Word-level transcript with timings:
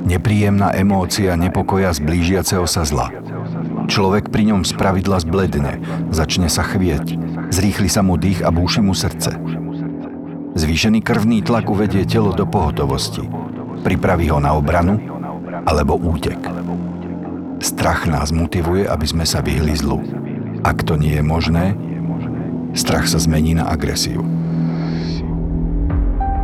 Nepríjemná 0.00 0.72
emócia 0.72 1.36
nepokoja 1.36 1.92
z 1.92 2.00
blížiaceho 2.00 2.64
sa 2.64 2.82
zla. 2.88 3.12
Človek 3.90 4.30
pri 4.30 4.54
ňom 4.54 4.62
spravidla 4.62 5.20
zbledne, 5.20 5.82
začne 6.14 6.46
sa 6.46 6.62
chvieť, 6.62 7.18
zrýchli 7.50 7.90
sa 7.90 8.00
mu 8.06 8.14
dých 8.14 8.40
a 8.46 8.54
búši 8.54 8.80
mu 8.80 8.94
srdce. 8.94 9.34
Zvýšený 10.54 11.02
krvný 11.02 11.42
tlak 11.46 11.70
uvedie 11.70 12.06
telo 12.06 12.34
do 12.34 12.46
pohotovosti. 12.46 13.22
Pripraví 13.86 14.30
ho 14.30 14.38
na 14.42 14.54
obranu 14.54 14.98
alebo 15.66 15.98
útek. 15.98 16.38
Strach 17.60 18.08
nás 18.08 18.32
motivuje, 18.32 18.88
aby 18.88 19.06
sme 19.06 19.28
sa 19.28 19.44
vyhli 19.44 19.76
zlu. 19.76 20.00
Ak 20.64 20.84
to 20.84 20.96
nie 20.96 21.20
je 21.20 21.24
možné, 21.24 21.76
strach 22.72 23.04
sa 23.04 23.20
zmení 23.20 23.56
na 23.56 23.68
agresiu. 23.68 24.24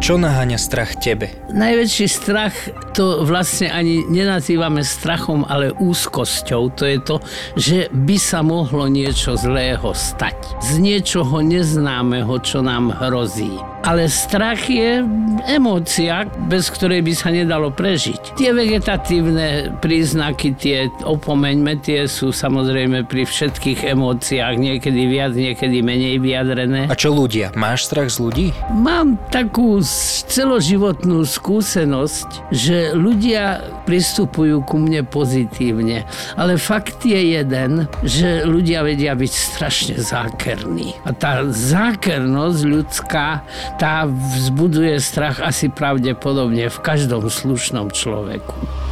Čo 0.07 0.23
naháňa 0.23 0.55
strach 0.55 0.95
tebe? 1.03 1.35
Najväčší 1.51 2.07
strach 2.07 2.55
to 2.95 3.27
vlastne 3.27 3.75
ani 3.75 4.07
nenazývame 4.07 4.87
strachom, 4.87 5.43
ale 5.43 5.75
úzkosťou. 5.75 6.71
To 6.79 6.85
je 6.87 6.99
to, 7.03 7.17
že 7.59 7.79
by 7.91 8.15
sa 8.15 8.39
mohlo 8.47 8.87
niečo 8.87 9.35
zlého 9.35 9.91
stať. 9.91 10.39
Z 10.63 10.79
niečoho 10.79 11.43
neznámeho, 11.43 12.39
čo 12.39 12.63
nám 12.63 12.95
hrozí. 13.03 13.59
Ale 13.87 14.11
strach 14.11 14.67
je 14.67 15.07
emócia, 15.47 16.27
bez 16.51 16.75
ktorej 16.75 17.07
by 17.07 17.13
sa 17.15 17.31
nedalo 17.31 17.71
prežiť. 17.71 18.35
Tie 18.35 18.51
vegetatívne 18.51 19.79
príznaky, 19.79 20.59
tie 20.59 20.91
opomeňme, 21.07 21.79
tie 21.79 22.11
sú 22.11 22.35
samozrejme 22.35 23.07
pri 23.07 23.23
všetkých 23.23 23.87
emóciách, 23.95 24.59
niekedy 24.59 25.07
viac, 25.07 25.39
niekedy 25.39 25.87
menej 25.87 26.19
vyjadrené. 26.19 26.91
A 26.91 26.99
čo 26.99 27.15
ľudia? 27.15 27.55
Máš 27.55 27.87
strach 27.87 28.11
z 28.11 28.27
ľudí? 28.27 28.47
Mám 28.75 29.23
takú 29.31 29.79
celoživotnú 30.27 31.23
skúsenosť, 31.23 32.51
že 32.51 32.91
ľudia 32.91 33.63
pristupujú 33.87 34.67
ku 34.67 34.83
mne 34.83 35.07
pozitívne. 35.07 36.03
Ale 36.35 36.59
fakt 36.59 37.07
je 37.07 37.39
jeden, 37.39 37.87
že 38.03 38.43
ľudia 38.43 38.83
vedia 38.83 39.15
byť 39.15 39.31
strašne 39.31 39.95
zákerní. 40.03 40.99
A 41.07 41.15
tá 41.15 41.47
zákernosť 41.47 42.61
ľudská 42.67 43.47
tá 43.77 44.09
vzbuduje 44.09 44.97
strach 45.01 45.45
asi 45.45 45.69
pravdepodobne 45.69 46.73
v 46.73 46.79
každom 46.81 47.29
slušnom 47.29 47.93
človeku. 47.93 48.86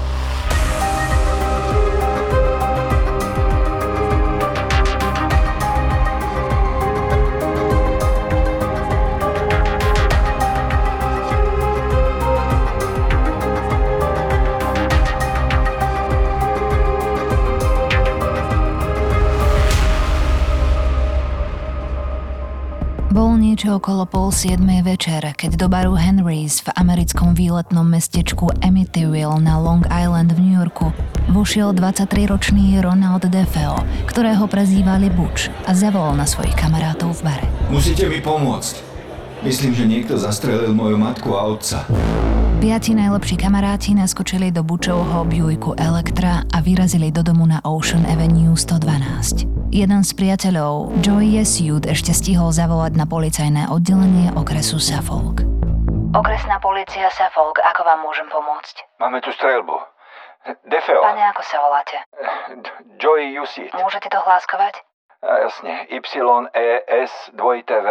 Niečo 23.65 23.81
okolo 23.81 24.05
pol 24.05 24.29
siedmej 24.29 24.85
večer, 24.85 25.25
keď 25.25 25.57
do 25.57 25.73
baru 25.73 25.97
Henry's 25.97 26.61
v 26.61 26.69
americkom 26.77 27.33
výletnom 27.33 27.89
mestečku 27.89 28.53
Amityville 28.61 29.41
na 29.41 29.57
Long 29.57 29.81
Island 29.89 30.37
v 30.37 30.45
New 30.45 30.53
Yorku 30.61 30.93
vošiel 31.33 31.73
23-ročný 31.73 32.77
Ronald 32.85 33.25
DeFeo, 33.25 33.81
ktorého 34.05 34.45
prezývali 34.53 35.09
Butch 35.09 35.49
a 35.65 35.73
zavolal 35.73 36.13
na 36.13 36.29
svojich 36.29 36.53
kamarátov 36.61 37.17
v 37.17 37.21
bare. 37.25 37.49
Musíte 37.73 38.05
mi 38.05 38.21
pomôcť. 38.21 38.85
Myslím, 39.41 39.73
že 39.73 39.89
niekto 39.89 40.21
zastrelil 40.21 40.77
moju 40.77 41.01
matku 41.01 41.33
a 41.33 41.49
otca. 41.49 41.89
Piati 42.61 42.95
najlepší 42.95 43.37
kamaráti 43.37 43.95
naskočili 43.95 44.55
do 44.55 44.63
Bučovho 44.63 45.25
Buicku 45.25 45.75
Elektra 45.75 46.47
a 46.55 46.63
vyrazili 46.63 47.11
do 47.11 47.23
domu 47.23 47.47
na 47.47 47.59
Ocean 47.67 48.07
Avenue 48.07 48.55
112. 48.55 49.75
Jeden 49.75 50.03
z 50.07 50.11
priateľov, 50.15 50.95
Joy 51.03 51.35
Yesud, 51.35 51.83
ešte 51.91 52.15
stihol 52.15 52.55
zavolať 52.55 52.95
na 52.95 53.11
policajné 53.11 53.67
oddelenie 53.73 54.31
okresu 54.39 54.79
Suffolk. 54.79 55.43
Okresná 56.15 56.63
policia 56.63 57.11
Suffolk, 57.11 57.59
ako 57.59 57.81
vám 57.83 58.01
môžem 58.07 58.31
pomôcť? 58.31 58.75
Máme 59.03 59.19
tu 59.19 59.35
strelbu. 59.35 59.75
Defeo. 60.71 61.03
Pane, 61.03 61.25
ako 61.35 61.43
sa 61.43 61.59
voláte? 61.59 61.97
Joy 63.03 63.35
Yusit. 63.35 63.75
Môžete 63.75 64.13
to 64.13 64.21
hláskovať? 64.23 64.79
A 65.25 65.49
jasne. 65.49 65.89
Y-E-S, 65.89 67.13
2 67.35 67.65
V, 67.67 67.89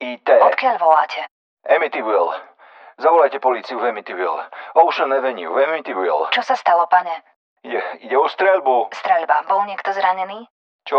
I-T. 0.00 0.28
Odkiaľ 0.32 0.76
voláte? 0.80 1.22
Amityville. 1.68 2.51
Zavolajte 3.00 3.40
policiu 3.40 3.80
v 3.80 3.88
Amityville. 3.88 4.42
Ocean 4.76 5.12
Avenue 5.12 5.48
v 5.48 5.58
Amityville. 5.64 6.28
Čo 6.32 6.42
sa 6.44 6.56
stalo, 6.58 6.84
pane? 6.90 7.12
Ide, 7.62 7.80
ide 8.04 8.16
o 8.18 8.26
strelbu. 8.26 8.90
Streľba. 8.92 9.46
Bol 9.46 9.64
niekto 9.70 9.94
zranený? 9.94 10.50
Čo? 10.82 10.98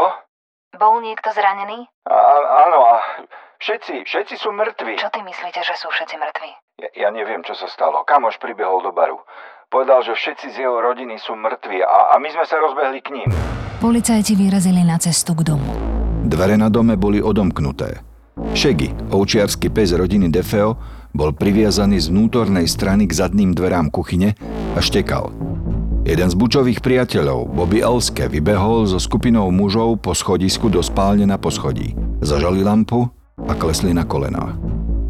Bol 0.74 1.04
niekto 1.06 1.30
zranený? 1.30 1.86
A, 2.10 2.16
áno, 2.66 2.80
a 2.82 2.96
všetci, 3.62 4.08
všetci 4.10 4.36
sú 4.40 4.50
mŕtvi. 4.56 4.98
Čo 4.98 5.12
ty 5.14 5.22
myslíte, 5.22 5.62
že 5.62 5.76
sú 5.78 5.92
všetci 5.92 6.16
mŕtvi? 6.18 6.50
Ja, 6.82 6.90
ja 7.08 7.10
neviem, 7.14 7.46
čo 7.46 7.54
sa 7.54 7.70
stalo. 7.70 8.02
Kamoš 8.08 8.42
pribehol 8.42 8.82
do 8.82 8.90
baru. 8.90 9.22
Povedal, 9.70 10.02
že 10.02 10.18
všetci 10.18 10.54
z 10.54 10.66
jeho 10.66 10.82
rodiny 10.82 11.22
sú 11.22 11.38
mŕtvi 11.38 11.84
a, 11.86 12.14
a 12.14 12.22
my 12.22 12.30
sme 12.32 12.46
sa 12.46 12.58
rozbehli 12.58 13.02
k 13.06 13.10
ním. 13.12 13.30
Policajti 13.78 14.34
vyrazili 14.34 14.82
na 14.82 14.98
cestu 14.98 15.36
k 15.36 15.44
domu. 15.44 15.68
Dvere 16.24 16.56
na 16.56 16.72
dome 16.72 16.96
boli 16.96 17.20
odomknuté. 17.20 18.00
Shaggy, 18.56 18.90
ovčiarsky 19.14 19.70
pes 19.70 19.94
rodiny 19.94 20.32
Defeo, 20.32 20.74
bol 21.14 21.30
priviazaný 21.32 22.02
z 22.02 22.10
vnútornej 22.10 22.66
strany 22.66 23.06
k 23.06 23.14
zadným 23.14 23.54
dverám 23.54 23.94
kuchyne 23.94 24.34
a 24.74 24.80
štekal. 24.82 25.30
Jeden 26.04 26.28
z 26.28 26.36
bučových 26.36 26.84
priateľov, 26.84 27.56
Bobby 27.56 27.80
Elske, 27.80 28.28
vybehol 28.28 28.84
so 28.90 29.00
skupinou 29.00 29.48
mužov 29.56 30.04
po 30.04 30.12
schodisku 30.12 30.68
do 30.68 30.84
spálne 30.84 31.24
na 31.24 31.40
poschodí. 31.40 31.96
Zažali 32.20 32.60
lampu 32.60 33.08
a 33.40 33.56
klesli 33.56 33.96
na 33.96 34.04
kolená. 34.04 34.60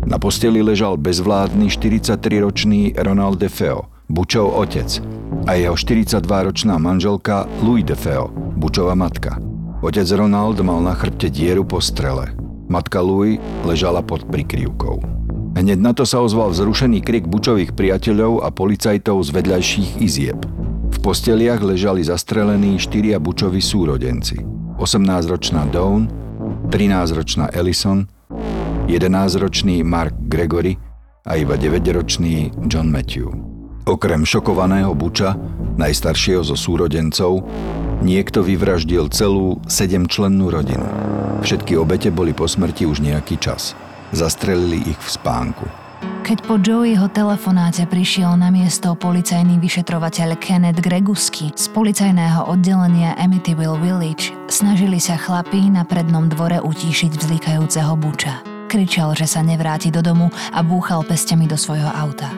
Na 0.05 0.21
posteli 0.21 0.61
ležal 0.61 0.99
bezvládny 1.01 1.71
43-ročný 1.71 2.93
Ronald 2.99 3.41
DeFeo, 3.41 3.89
Bučov 4.05 4.53
otec, 4.53 5.01
a 5.49 5.57
jeho 5.57 5.73
42-ročná 5.73 6.77
manželka 6.77 7.49
Louis 7.65 7.81
DeFeo, 7.81 8.29
Bučova 8.59 8.93
matka. 8.93 9.41
Otec 9.81 10.05
Ronald 10.13 10.61
mal 10.61 10.83
na 10.83 10.93
chrbte 10.93 11.31
dieru 11.31 11.65
po 11.65 11.81
strele. 11.81 12.35
Matka 12.69 13.01
Louis 13.01 13.41
ležala 13.65 14.05
pod 14.05 14.29
prikryvkou. 14.29 15.22
Hneď 15.53 15.77
na 15.77 15.93
to 15.93 16.01
sa 16.01 16.17
ozval 16.17 16.49
vzrušený 16.49 17.05
krik 17.05 17.29
bučových 17.29 17.77
priateľov 17.77 18.41
a 18.41 18.49
policajtov 18.49 19.21
z 19.21 19.29
vedľajších 19.37 19.91
izieb. 20.01 20.39
V 20.89 20.97
posteliach 20.97 21.61
ležali 21.61 22.01
zastrelení 22.01 22.81
štyria 22.81 23.21
bučoví 23.21 23.61
súrodenci. 23.61 24.41
18-ročná 24.81 25.69
Dawn, 25.69 26.09
13-ročná 26.73 27.53
Ellison, 27.53 28.09
11-ročný 28.89 29.85
Mark 29.85 30.17
Gregory 30.25 30.73
a 31.29 31.37
iba 31.37 31.53
9-ročný 31.53 32.49
John 32.65 32.89
Matthew. 32.89 33.29
Okrem 33.85 34.25
šokovaného 34.25 34.95
Buča, 34.97 35.37
najstaršieho 35.77 36.41
zo 36.41 36.57
súrodencov, 36.57 37.45
niekto 38.01 38.41
vyvraždil 38.41 39.11
celú 39.13 39.61
sedemčlennú 39.69 40.49
rodinu. 40.49 40.87
Všetky 41.45 41.77
obete 41.77 42.09
boli 42.09 42.33
po 42.33 42.49
smrti 42.49 42.89
už 42.89 43.05
nejaký 43.05 43.37
čas. 43.37 43.77
Zastrelili 44.13 44.93
ich 44.93 45.01
v 45.01 45.09
spánku. 45.09 45.65
Keď 46.23 46.37
po 46.47 46.55
Joeyho 46.55 47.09
telefonáte 47.11 47.83
prišiel 47.83 48.37
na 48.39 48.47
miesto 48.47 48.95
policajný 48.95 49.59
vyšetrovateľ 49.59 50.39
Kenneth 50.39 50.79
Gregusky 50.79 51.51
z 51.51 51.67
policajného 51.73 52.47
oddelenia 52.47 53.17
Amityville 53.19 53.75
Village, 53.81 54.31
snažili 54.47 55.01
sa 55.01 55.19
chlapí 55.19 55.67
na 55.67 55.83
prednom 55.83 56.31
dvore 56.31 56.63
utíšiť 56.63 57.11
vzlikajúceho 57.17 57.91
buča. 57.99 58.39
Kričal, 58.71 59.17
že 59.17 59.27
sa 59.27 59.43
nevráti 59.43 59.91
do 59.91 59.99
domu 59.99 60.31
a 60.55 60.63
búchal 60.63 61.03
pestiami 61.03 61.49
do 61.49 61.59
svojho 61.59 61.89
auta. 61.91 62.31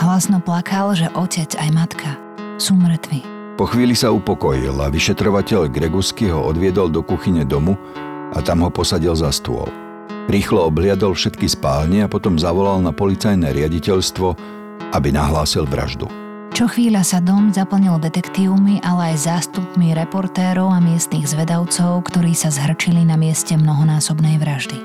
Hlasno 0.00 0.40
plakal, 0.40 0.96
že 0.96 1.12
otec 1.12 1.54
aj 1.54 1.68
matka 1.70 2.10
sú 2.56 2.74
mŕtvi. 2.74 3.22
Po 3.60 3.68
chvíli 3.68 3.92
sa 3.92 4.08
upokojil 4.08 4.72
a 4.80 4.88
vyšetrovateľ 4.88 5.68
Gregusky 5.68 6.32
ho 6.32 6.48
odviedol 6.48 6.88
do 6.88 7.04
kuchyne 7.04 7.44
domu 7.44 7.76
a 8.32 8.40
tam 8.40 8.64
ho 8.64 8.72
posadil 8.72 9.12
za 9.12 9.28
stôl. 9.28 9.68
Rýchlo 10.30 10.70
obhliadol 10.70 11.18
všetky 11.18 11.50
spálne 11.50 12.06
a 12.06 12.08
potom 12.08 12.38
zavolal 12.38 12.78
na 12.78 12.94
policajné 12.94 13.50
riaditeľstvo, 13.50 14.28
aby 14.94 15.10
nahlásil 15.10 15.66
vraždu. 15.66 16.06
Čo 16.54 16.70
chvíľa 16.70 17.02
sa 17.02 17.18
dom 17.18 17.50
zaplnil 17.50 17.98
detektívmi, 17.98 18.78
ale 18.86 19.14
aj 19.14 19.26
zástupmi 19.26 19.90
reportérov 19.90 20.70
a 20.70 20.78
miestnych 20.78 21.26
zvedavcov, 21.26 22.06
ktorí 22.06 22.30
sa 22.38 22.46
zhrčili 22.54 23.02
na 23.02 23.18
mieste 23.18 23.58
mnohonásobnej 23.58 24.38
vraždy. 24.38 24.78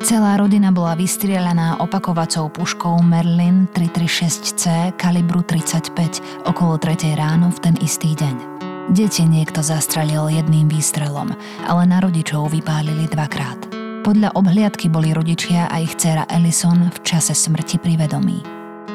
Celá 0.00 0.40
rodina 0.40 0.72
bola 0.72 0.96
vystrieľaná 0.96 1.84
opakovacou 1.84 2.48
puškou 2.48 3.04
Merlin 3.04 3.68
336C 3.76 4.96
kalibru 4.96 5.44
35 5.44 6.48
okolo 6.48 6.80
3 6.80 7.20
ráno 7.20 7.52
v 7.52 7.58
ten 7.68 7.74
istý 7.84 8.16
deň. 8.16 8.64
Deti 8.96 9.28
niekto 9.28 9.60
zastrelil 9.60 10.32
jedným 10.32 10.72
výstrelom, 10.72 11.36
ale 11.68 11.82
na 11.84 12.00
rodičov 12.00 12.48
vypálili 12.48 13.12
dvakrát. 13.12 13.69
Podľa 14.00 14.32
obhliadky 14.32 14.88
boli 14.88 15.12
rodičia 15.12 15.68
a 15.68 15.76
ich 15.76 15.92
dcéra 15.92 16.24
Ellison 16.32 16.88
v 16.88 16.98
čase 17.04 17.36
smrti 17.36 17.76
pri 17.76 18.00
vedomí. 18.00 18.40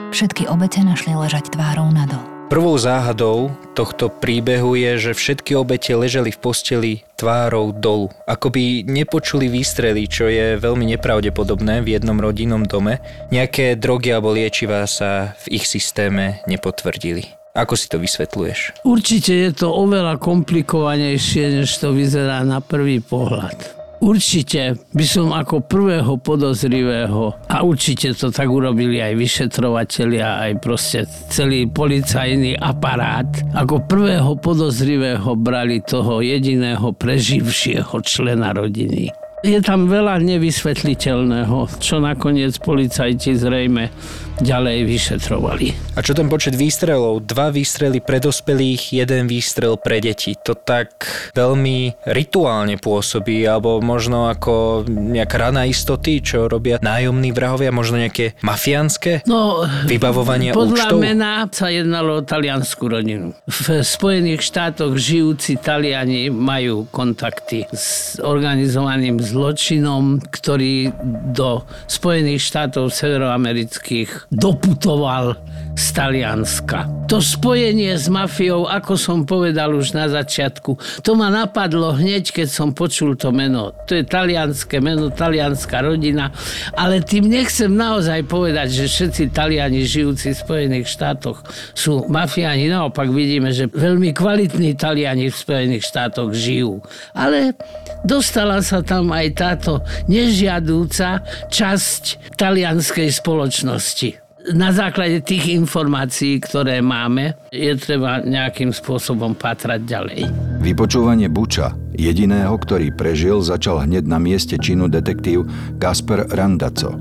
Všetky 0.10 0.50
obete 0.50 0.82
našli 0.82 1.14
ležať 1.14 1.54
tvárou 1.54 1.94
nadol. 1.94 2.26
Prvou 2.50 2.74
záhadou 2.82 3.54
tohto 3.78 4.10
príbehu 4.10 4.74
je, 4.74 4.98
že 4.98 5.12
všetky 5.14 5.54
obete 5.54 5.94
leželi 5.94 6.34
v 6.34 6.42
posteli 6.42 6.94
tvárou 7.22 7.70
dolu. 7.70 8.10
Ako 8.26 8.50
by 8.50 8.82
nepočuli 8.90 9.46
výstrely, 9.46 10.10
čo 10.10 10.26
je 10.26 10.58
veľmi 10.58 10.90
nepravdepodobné 10.98 11.86
v 11.86 12.02
jednom 12.02 12.18
rodinnom 12.18 12.66
dome. 12.66 12.98
Nejaké 13.30 13.78
drogy 13.78 14.10
alebo 14.10 14.34
liečivá 14.34 14.90
sa 14.90 15.38
v 15.46 15.62
ich 15.62 15.70
systéme 15.70 16.42
nepotvrdili. 16.50 17.30
Ako 17.54 17.78
si 17.78 17.86
to 17.94 18.02
vysvetľuješ? 18.02 18.82
Určite 18.82 19.38
je 19.38 19.52
to 19.54 19.70
oveľa 19.70 20.18
komplikovanejšie, 20.18 21.62
než 21.62 21.78
to 21.78 21.94
vyzerá 21.94 22.42
na 22.42 22.58
prvý 22.58 23.06
pohľad. 23.06 23.75
Určite 24.04 24.76
by 24.92 25.06
som 25.08 25.32
ako 25.32 25.64
prvého 25.64 26.20
podozrivého, 26.20 27.32
a 27.48 27.64
určite 27.64 28.12
to 28.12 28.28
tak 28.28 28.52
urobili 28.52 29.00
aj 29.00 29.16
vyšetrovatelia, 29.16 30.44
aj 30.46 30.52
proste 30.60 31.08
celý 31.32 31.66
policajný 31.72 32.60
aparát, 32.60 33.28
ako 33.56 33.88
prvého 33.88 34.36
podozrivého 34.36 35.36
brali 35.40 35.80
toho 35.80 36.20
jediného 36.20 36.92
preživšieho 36.92 37.96
člena 38.04 38.52
rodiny. 38.52 39.10
Je 39.46 39.62
tam 39.62 39.86
veľa 39.86 40.26
nevysvetliteľného, 40.26 41.78
čo 41.78 42.02
nakoniec 42.02 42.58
policajti 42.58 43.38
zrejme 43.38 43.94
ďalej 44.42 44.84
vyšetrovali. 44.84 45.68
A 45.96 46.04
čo 46.04 46.12
ten 46.12 46.28
počet 46.28 46.60
výstrelov? 46.60 47.24
Dva 47.24 47.52
výstrely 47.52 48.04
pre 48.04 48.20
dospelých, 48.20 48.96
jeden 49.00 49.32
výstrel 49.32 49.80
pre 49.80 50.04
deti. 50.04 50.36
To 50.44 50.56
tak 50.56 51.08
veľmi 51.32 52.08
rituálne 52.12 52.76
pôsobí, 52.76 53.48
alebo 53.48 53.80
možno 53.80 54.28
ako 54.28 54.84
nejaká 54.88 55.36
rana 55.40 55.64
istoty, 55.64 56.20
čo 56.20 56.52
robia 56.52 56.82
nájomní 56.84 57.32
vrahovia, 57.32 57.72
možno 57.72 58.02
nejaké 58.02 58.36
mafiánske 58.44 59.24
no, 59.24 59.64
vybavovanie 59.88 60.52
podľa 60.52 60.92
účtov? 60.92 61.00
mena 61.00 61.48
sa 61.52 61.72
jednalo 61.72 62.20
o 62.20 62.26
taliansku 62.26 62.84
rodinu. 62.92 63.32
V 63.48 63.82
Spojených 63.82 64.44
štátoch 64.44 64.96
žijúci 65.00 65.56
Taliani 65.60 66.28
majú 66.28 66.88
kontakty 66.92 67.64
s 67.72 68.20
organizovaným 68.20 69.20
zločinom, 69.24 70.20
ktorý 70.20 70.92
do 71.32 71.64
Spojených 71.88 72.44
štátov 72.44 72.92
severoamerických 72.92 74.25
doputoval 74.32 75.36
z 75.76 75.86
Talianska. 75.92 76.88
To 77.06 77.22
spojenie 77.22 77.94
s 77.94 78.10
mafiou, 78.10 78.66
ako 78.66 78.98
som 78.98 79.30
povedal 79.30 79.76
už 79.78 79.94
na 79.94 80.10
začiatku, 80.10 81.04
to 81.06 81.14
ma 81.14 81.30
napadlo 81.30 81.94
hneď, 81.94 82.34
keď 82.34 82.48
som 82.50 82.74
počul 82.74 83.14
to 83.14 83.30
meno. 83.30 83.76
To 83.86 83.94
je 83.94 84.02
talianské 84.02 84.82
meno, 84.82 85.14
talianská 85.14 85.86
rodina, 85.86 86.34
ale 86.74 87.06
tým 87.06 87.30
nechcem 87.30 87.70
naozaj 87.70 88.26
povedať, 88.26 88.74
že 88.74 88.86
všetci 88.90 89.24
Taliani 89.30 89.86
žijúci 89.86 90.34
v 90.34 90.42
Spojených 90.42 90.88
štátoch 90.90 91.46
sú 91.78 92.10
mafiáni. 92.10 92.72
Naopak 92.72 93.12
vidíme, 93.14 93.54
že 93.54 93.70
veľmi 93.70 94.16
kvalitní 94.16 94.74
Taliani 94.74 95.30
v 95.30 95.38
Spojených 95.38 95.86
štátoch 95.86 96.34
žijú. 96.34 96.82
Ale 97.14 97.54
dostala 98.02 98.66
sa 98.66 98.82
tam 98.82 99.14
aj 99.14 99.28
táto 99.38 99.86
nežiadúca 100.10 101.22
časť 101.54 102.34
talianskej 102.34 103.14
spoločnosti 103.14 104.25
na 104.54 104.70
základe 104.70 105.26
tých 105.26 105.58
informácií, 105.58 106.38
ktoré 106.44 106.84
máme, 106.84 107.34
je 107.50 107.74
treba 107.80 108.22
nejakým 108.22 108.70
spôsobom 108.70 109.34
patrať 109.34 109.82
ďalej. 109.82 110.20
Vypočúvanie 110.62 111.32
Buča, 111.32 111.74
jediného, 111.98 112.54
ktorý 112.54 112.94
prežil, 112.94 113.42
začal 113.42 113.82
hneď 113.82 114.06
na 114.06 114.22
mieste 114.22 114.60
činu 114.62 114.86
detektív 114.86 115.50
Kasper 115.82 116.30
Randaco. 116.30 116.94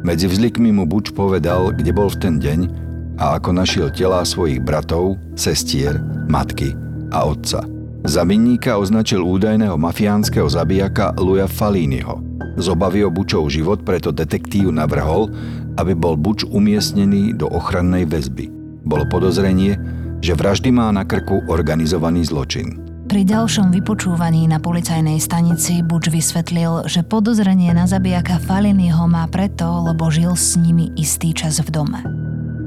Medzi 0.00 0.28
vzlikmi 0.28 0.72
mu 0.72 0.88
Buč 0.88 1.12
povedal, 1.12 1.76
kde 1.76 1.92
bol 1.92 2.08
v 2.08 2.20
ten 2.20 2.34
deň 2.40 2.60
a 3.20 3.36
ako 3.36 3.52
našiel 3.52 3.88
telá 3.92 4.24
svojich 4.24 4.64
bratov, 4.64 5.20
sestier, 5.36 6.00
matky 6.28 6.72
a 7.12 7.28
otca. 7.28 7.60
Za 8.00 8.24
označil 8.80 9.20
údajného 9.20 9.76
mafiánskeho 9.76 10.48
zabijaka 10.48 11.12
Luja 11.20 11.44
Falínyho. 11.44 12.16
Z 12.56 12.72
obavy 12.72 13.04
o 13.04 13.12
Bučov 13.12 13.52
život 13.52 13.84
preto 13.84 14.08
detektív 14.08 14.72
navrhol, 14.72 15.28
aby 15.80 15.96
bol 15.96 16.20
Buč 16.20 16.44
umiestnený 16.44 17.32
do 17.32 17.48
ochrannej 17.48 18.04
väzby. 18.04 18.52
Bolo 18.84 19.08
podozrenie, 19.08 19.80
že 20.20 20.36
vraždy 20.36 20.68
má 20.68 20.92
na 20.92 21.08
krku 21.08 21.40
organizovaný 21.48 22.28
zločin. 22.28 22.76
Pri 23.10 23.26
ďalšom 23.26 23.74
vypočúvaní 23.74 24.46
na 24.46 24.62
policajnej 24.62 25.18
stanici 25.18 25.82
Buč 25.82 26.14
vysvetlil, 26.14 26.86
že 26.86 27.02
podozrenie 27.02 27.74
na 27.74 27.88
zabijaka 27.88 28.38
Faliniho 28.38 29.10
má 29.10 29.26
preto, 29.26 29.66
lebo 29.82 30.12
žil 30.14 30.38
s 30.38 30.54
nimi 30.54 30.94
istý 30.94 31.34
čas 31.34 31.58
v 31.58 31.74
dome. 31.74 31.98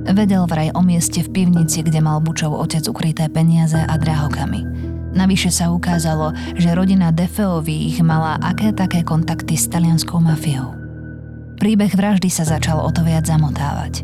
Vedel 0.04 0.44
vraj 0.44 0.68
o 0.76 0.84
mieste 0.84 1.24
v 1.24 1.32
pivnici, 1.32 1.80
kde 1.80 2.04
mal 2.04 2.20
Bučov 2.20 2.52
otec 2.60 2.84
ukryté 2.92 3.32
peniaze 3.32 3.80
a 3.80 3.96
drahokamy. 3.96 4.68
Navyše 5.16 5.48
sa 5.48 5.72
ukázalo, 5.72 6.36
že 6.60 6.76
rodina 6.76 7.16
Defeových 7.16 8.04
mala 8.04 8.36
aké 8.44 8.76
také 8.76 9.00
kontakty 9.08 9.56
s 9.56 9.72
talianskou 9.72 10.20
mafiou. 10.20 10.83
Príbeh 11.64 11.96
vraždy 11.96 12.28
sa 12.28 12.44
začal 12.44 12.76
o 12.76 12.92
to 12.92 13.08
viac 13.08 13.24
zamotávať. 13.24 14.04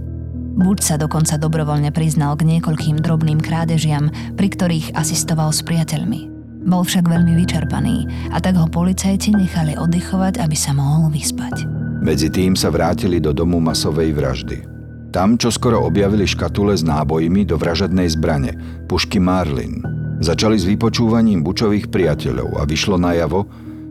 Buď 0.64 0.78
sa 0.80 0.96
dokonca 0.96 1.36
dobrovoľne 1.36 1.92
priznal 1.92 2.40
k 2.40 2.48
niekoľkým 2.56 3.04
drobným 3.04 3.36
krádežiam, 3.44 4.08
pri 4.40 4.48
ktorých 4.48 4.96
asistoval 4.96 5.52
s 5.52 5.60
priateľmi. 5.68 6.32
Bol 6.64 6.88
však 6.88 7.12
veľmi 7.12 7.36
vyčerpaný 7.36 8.08
a 8.32 8.40
tak 8.40 8.56
ho 8.56 8.64
policajti 8.64 9.36
nechali 9.36 9.76
oddychovať, 9.76 10.40
aby 10.40 10.56
sa 10.56 10.72
mohol 10.72 11.12
vyspať. 11.12 11.68
Medzi 12.00 12.32
tým 12.32 12.56
sa 12.56 12.72
vrátili 12.72 13.20
do 13.20 13.36
domu 13.36 13.60
masovej 13.60 14.16
vraždy. 14.16 14.64
Tam 15.12 15.36
čo 15.36 15.52
skoro 15.52 15.84
objavili 15.84 16.24
škatule 16.24 16.80
s 16.80 16.88
nábojmi 16.88 17.44
do 17.44 17.60
vražednej 17.60 18.08
zbrane, 18.08 18.56
pušky 18.88 19.20
Marlin. 19.20 19.84
Začali 20.24 20.56
s 20.56 20.64
vypočúvaním 20.64 21.44
Bučových 21.44 21.92
priateľov 21.92 22.56
a 22.56 22.64
vyšlo 22.64 22.96
najavo, 22.96 23.44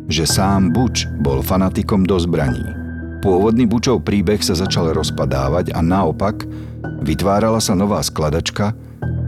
že 0.09 0.25
sám 0.25 0.73
Buč 0.73 1.05
bol 1.21 1.45
fanatikom 1.45 2.09
do 2.09 2.17
zbraní. 2.17 2.78
Pôvodný 3.19 3.67
Bučov 3.67 4.07
príbeh 4.07 4.39
sa 4.39 4.55
začal 4.55 4.95
rozpadávať 4.95 5.75
a 5.75 5.83
naopak 5.83 6.47
vytvárala 7.03 7.59
sa 7.59 7.75
nová 7.75 7.99
skladačka 7.99 8.79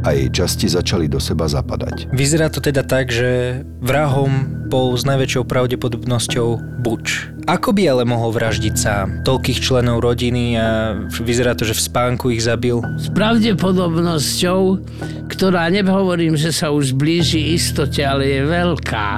a 0.07 0.15
jej 0.15 0.31
časti 0.31 0.71
začali 0.71 1.11
do 1.11 1.19
seba 1.21 1.51
zapadať. 1.51 2.09
Vyzerá 2.15 2.49
to 2.49 2.63
teda 2.63 2.87
tak, 2.87 3.11
že 3.13 3.61
vrahom 3.83 4.65
bol 4.71 4.95
s 4.95 5.03
najväčšou 5.05 5.45
pravdepodobnosťou 5.45 6.81
Buč. 6.81 7.35
Ako 7.47 7.73
by 7.73 7.83
ale 7.89 8.03
mohol 8.05 8.35
vraždiť 8.35 8.75
sám? 8.77 9.07
Toľkých 9.25 9.63
členov 9.63 10.05
rodiny 10.05 10.59
a 10.59 10.97
vyzerá 11.09 11.57
to, 11.57 11.65
že 11.65 11.79
v 11.79 11.85
spánku 11.87 12.35
ich 12.35 12.45
zabil? 12.45 12.83
S 12.99 13.09
pravdepodobnosťou, 13.13 14.61
ktorá 15.31 15.71
nehovorím, 15.71 16.35
že 16.35 16.51
sa 16.51 16.75
už 16.75 16.93
blíži 16.99 17.55
istote, 17.55 18.03
ale 18.03 18.27
je 18.27 18.43
veľká, 18.45 19.09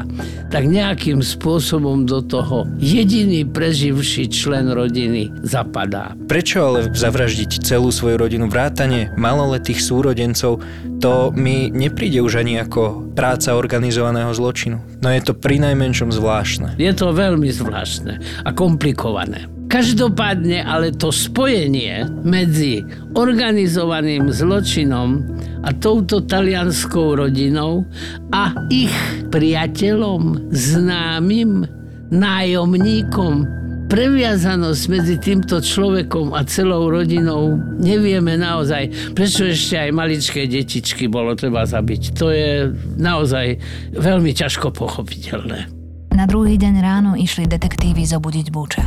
tak 0.52 0.68
nejakým 0.68 1.24
spôsobom 1.24 2.04
do 2.04 2.20
toho 2.20 2.68
jediný 2.76 3.48
preživší 3.48 4.28
člen 4.28 4.68
rodiny 4.68 5.32
zapadá. 5.40 6.12
Prečo 6.28 6.60
ale 6.60 6.92
zavraždiť 6.92 7.64
celú 7.64 7.88
svoju 7.88 8.20
rodinu 8.20 8.52
vrátane 8.52 9.16
maloletých 9.16 9.80
súrodencov, 9.80 10.60
to 11.00 11.32
mi 11.32 11.72
nepríde 11.72 12.20
už 12.20 12.44
ani 12.44 12.60
ako 12.60 13.10
práca 13.16 13.56
organizovaného 13.56 14.30
zločinu. 14.36 14.78
No 15.00 15.08
je 15.10 15.20
to 15.24 15.32
pri 15.32 15.58
najmenšom 15.58 16.12
zvláštne. 16.12 16.76
Je 16.76 16.92
to 16.92 17.10
veľmi 17.10 17.48
zvláštne 17.50 18.11
a 18.20 18.50
komplikované. 18.52 19.48
Každopádne 19.72 20.68
ale 20.68 20.92
to 20.92 21.08
spojenie 21.08 22.04
medzi 22.28 22.84
organizovaným 23.16 24.28
zločinom 24.28 25.24
a 25.64 25.72
touto 25.72 26.20
talianskou 26.20 27.16
rodinou 27.16 27.88
a 28.36 28.52
ich 28.68 28.92
priateľom, 29.32 30.52
známym, 30.52 31.64
nájomníkom 32.12 33.48
previazanosť 33.88 34.82
medzi 34.88 35.16
týmto 35.20 35.60
človekom 35.60 36.32
a 36.32 36.44
celou 36.48 36.88
rodinou 36.88 37.60
nevieme 37.76 38.40
naozaj, 38.40 39.12
prečo 39.12 39.44
ešte 39.48 39.88
aj 39.88 39.90
maličké 39.92 40.48
detičky 40.48 41.12
bolo 41.12 41.36
treba 41.36 41.68
zabiť. 41.68 42.16
To 42.16 42.32
je 42.32 42.72
naozaj 42.96 43.60
veľmi 43.92 44.32
ťažko 44.32 44.72
pochopiteľné. 44.72 45.81
Na 46.12 46.28
druhý 46.28 46.60
deň 46.60 46.74
ráno 46.84 47.10
išli 47.16 47.48
detektívy 47.48 48.04
zobudiť 48.04 48.46
Buča. 48.52 48.84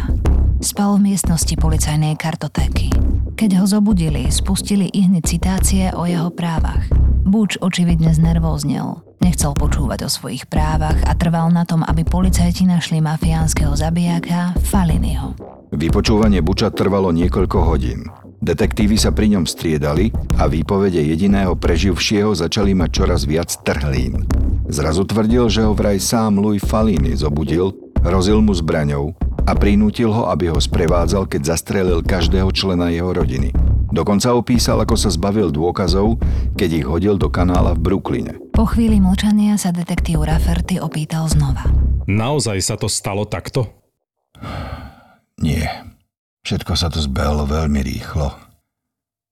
Spal 0.61 1.01
v 1.01 1.09
miestnosti 1.09 1.57
policajnej 1.57 2.13
kartotéky. 2.21 2.93
Keď 3.33 3.49
ho 3.59 3.65
zobudili, 3.65 4.29
spustili 4.29 4.85
ich 4.93 5.09
citácie 5.25 5.89
o 5.97 6.05
jeho 6.05 6.29
právach. 6.29 6.85
Buč 7.25 7.57
očividne 7.57 8.13
znervóznel. 8.13 9.01
Nechcel 9.25 9.57
počúvať 9.57 10.05
o 10.05 10.09
svojich 10.09 10.45
právach 10.45 11.01
a 11.09 11.17
trval 11.17 11.49
na 11.49 11.65
tom, 11.65 11.81
aby 11.81 12.05
policajti 12.05 12.69
našli 12.69 13.01
mafiánskeho 13.01 13.73
zabijaka 13.73 14.53
Faliniho. 14.61 15.33
Vypočúvanie 15.73 16.45
Buča 16.45 16.69
trvalo 16.69 17.09
niekoľko 17.09 17.57
hodín. 17.65 18.05
Detektívy 18.37 19.01
sa 19.01 19.09
pri 19.09 19.33
ňom 19.33 19.49
striedali 19.49 20.13
a 20.37 20.45
výpovede 20.45 21.01
jediného 21.01 21.57
preživšieho 21.57 22.37
začali 22.37 22.77
mať 22.77 22.89
čoraz 23.01 23.25
viac 23.25 23.49
trhlín. 23.65 24.29
Zrazu 24.65 25.05
tvrdil, 25.05 25.45
že 25.47 25.61
ho 25.61 25.77
vraj 25.77 26.01
sám 26.01 26.41
Louis 26.41 26.61
Falini 26.61 27.13
zobudil, 27.13 27.73
hrozil 28.01 28.41
mu 28.41 28.51
zbraňou 28.51 29.13
a 29.45 29.53
prinútil 29.53 30.09
ho, 30.09 30.25
aby 30.33 30.49
ho 30.49 30.57
sprevádzal, 30.57 31.29
keď 31.29 31.53
zastrelil 31.53 32.01
každého 32.01 32.49
člena 32.49 32.89
jeho 32.89 33.13
rodiny. 33.13 33.53
Dokonca 33.93 34.33
opísal, 34.33 34.81
ako 34.81 34.97
sa 34.97 35.13
zbavil 35.13 35.53
dôkazov, 35.53 36.19
keď 36.57 36.69
ich 36.81 36.85
hodil 36.89 37.15
do 37.15 37.29
kanála 37.29 37.77
v 37.77 37.83
Brooklyne. 37.85 38.33
Po 38.51 38.65
chvíli 38.65 38.97
mlčania 38.97 39.55
sa 39.55 39.69
detektív 39.69 40.25
Rafferty 40.25 40.81
opýtal 40.81 41.29
znova. 41.29 41.69
Naozaj 42.09 42.57
sa 42.59 42.75
to 42.75 42.89
stalo 42.89 43.23
takto? 43.29 43.69
Nie. 45.39 45.69
Všetko 46.43 46.73
sa 46.73 46.89
to 46.89 47.01
zbehlo 47.01 47.45
veľmi 47.45 47.81
rýchlo. 47.85 48.33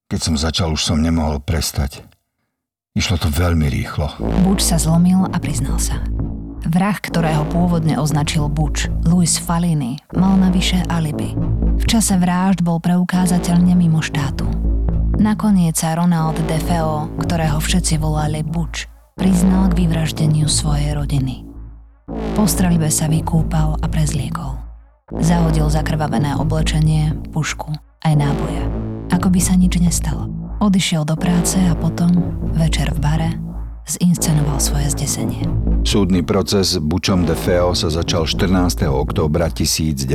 Keď 0.08 0.20
som 0.20 0.34
začal, 0.38 0.74
už 0.74 0.82
som 0.82 0.98
nemohol 1.02 1.42
prestať. 1.42 2.06
Išlo 2.94 3.18
to 3.18 3.26
veľmi 3.26 3.66
rýchlo. 3.66 4.06
Buč 4.46 4.70
sa 4.70 4.78
zlomil 4.78 5.26
a 5.26 5.36
priznal 5.42 5.82
sa. 5.82 5.98
Vrah, 6.62 6.94
ktorého 6.94 7.42
pôvodne 7.50 7.98
označil 7.98 8.46
Buč, 8.46 8.86
Louis 9.02 9.34
Falini, 9.34 9.98
mal 10.14 10.38
navyše 10.38 10.86
alibi. 10.86 11.34
V 11.74 11.84
čase 11.90 12.14
vražd 12.14 12.62
bol 12.62 12.78
preukázateľne 12.78 13.74
mimo 13.74 13.98
štátu. 13.98 14.46
Nakoniec 15.18 15.74
sa 15.74 15.98
Ronald 15.98 16.38
DeFeo, 16.46 17.10
ktorého 17.18 17.58
všetci 17.58 17.98
volali 17.98 18.46
Buč, 18.46 18.86
priznal 19.18 19.74
k 19.74 19.82
vyvraždeniu 19.82 20.46
svojej 20.46 20.94
rodiny. 20.94 21.42
Po 22.38 22.46
streľbe 22.46 22.94
sa 22.94 23.10
vykúpal 23.10 23.74
a 23.74 23.86
prezliekol. 23.90 24.54
Zahodil 25.18 25.66
zakrvavené 25.66 26.38
oblečenie, 26.38 27.10
pušku 27.34 27.74
aj 28.06 28.14
náboje. 28.14 28.62
Ako 29.10 29.34
by 29.34 29.40
sa 29.42 29.58
nič 29.58 29.82
nestalo. 29.82 30.43
Odišiel 30.64 31.04
do 31.04 31.12
práce 31.12 31.60
a 31.60 31.76
potom, 31.76 32.08
večer 32.56 32.88
v 32.96 32.98
bare, 33.04 33.30
zinscenoval 33.84 34.56
svoje 34.56 34.96
zdesenie. 34.96 35.44
Súdny 35.84 36.24
proces 36.24 36.80
Bučom 36.80 37.28
de 37.28 37.36
Feo 37.36 37.76
sa 37.76 37.92
začal 37.92 38.24
14. 38.24 38.88
októbra 38.88 39.52
1975. 39.52 40.08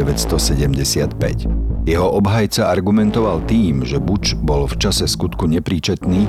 Jeho 1.86 2.08
obhajca 2.18 2.66
argumentoval 2.66 3.46
tým, 3.46 3.86
že 3.86 4.02
Buč 4.02 4.34
bol 4.34 4.66
v 4.66 4.74
čase 4.82 5.06
skutku 5.06 5.46
nepríčetný 5.46 6.26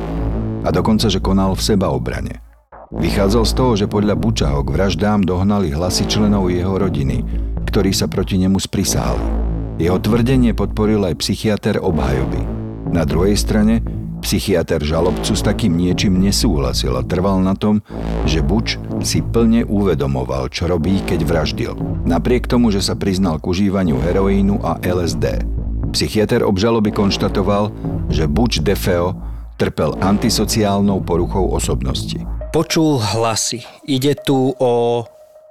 a 0.63 0.69
dokonca, 0.69 1.09
že 1.09 1.25
konal 1.25 1.57
v 1.57 1.65
seba 1.65 1.89
obrane. 1.89 2.45
Vychádzal 2.93 3.45
z 3.49 3.53
toho, 3.57 3.73
že 3.73 3.89
podľa 3.89 4.21
Buča 4.21 4.53
ho 4.53 4.61
k 4.61 4.69
vraždám 4.69 5.25
dohnali 5.25 5.73
hlasy 5.73 6.05
členov 6.05 6.53
jeho 6.53 6.77
rodiny, 6.77 7.25
ktorí 7.65 7.97
sa 7.97 8.05
proti 8.05 8.37
nemu 8.37 8.61
sprisahali. 8.61 9.25
Jeho 9.81 9.97
tvrdenie 9.97 10.53
podporil 10.53 11.09
aj 11.09 11.25
psychiatr 11.25 11.81
obhajoby. 11.81 12.45
Na 12.93 13.09
druhej 13.09 13.41
strane 13.41 14.00
Psychiatr 14.21 14.85
žalobcu 14.85 15.33
s 15.33 15.43
takým 15.43 15.75
niečím 15.75 16.21
nesúhlasil 16.21 16.93
a 16.95 17.03
trval 17.03 17.41
na 17.41 17.57
tom, 17.57 17.81
že 18.29 18.45
Buč 18.45 18.77
si 19.01 19.25
plne 19.25 19.65
uvedomoval, 19.65 20.53
čo 20.53 20.69
robí, 20.69 21.01
keď 21.03 21.21
vraždil. 21.25 21.73
Napriek 22.05 22.45
tomu, 22.45 22.69
že 22.69 22.85
sa 22.85 22.95
priznal 22.95 23.41
k 23.41 23.49
užívaniu 23.49 23.97
heroínu 23.97 24.61
a 24.61 24.77
LSD. 24.85 25.41
Psychiatr 25.91 26.45
obžaloby 26.47 26.93
konštatoval, 26.95 27.73
že 28.13 28.31
Buč 28.31 28.63
Defeo 28.63 29.17
trpel 29.59 29.97
antisociálnou 30.01 31.05
poruchou 31.05 31.53
osobnosti. 31.53 32.21
Počul 32.51 32.99
hlasy. 32.99 33.61
Ide 33.85 34.17
tu 34.25 34.57
o 34.57 35.05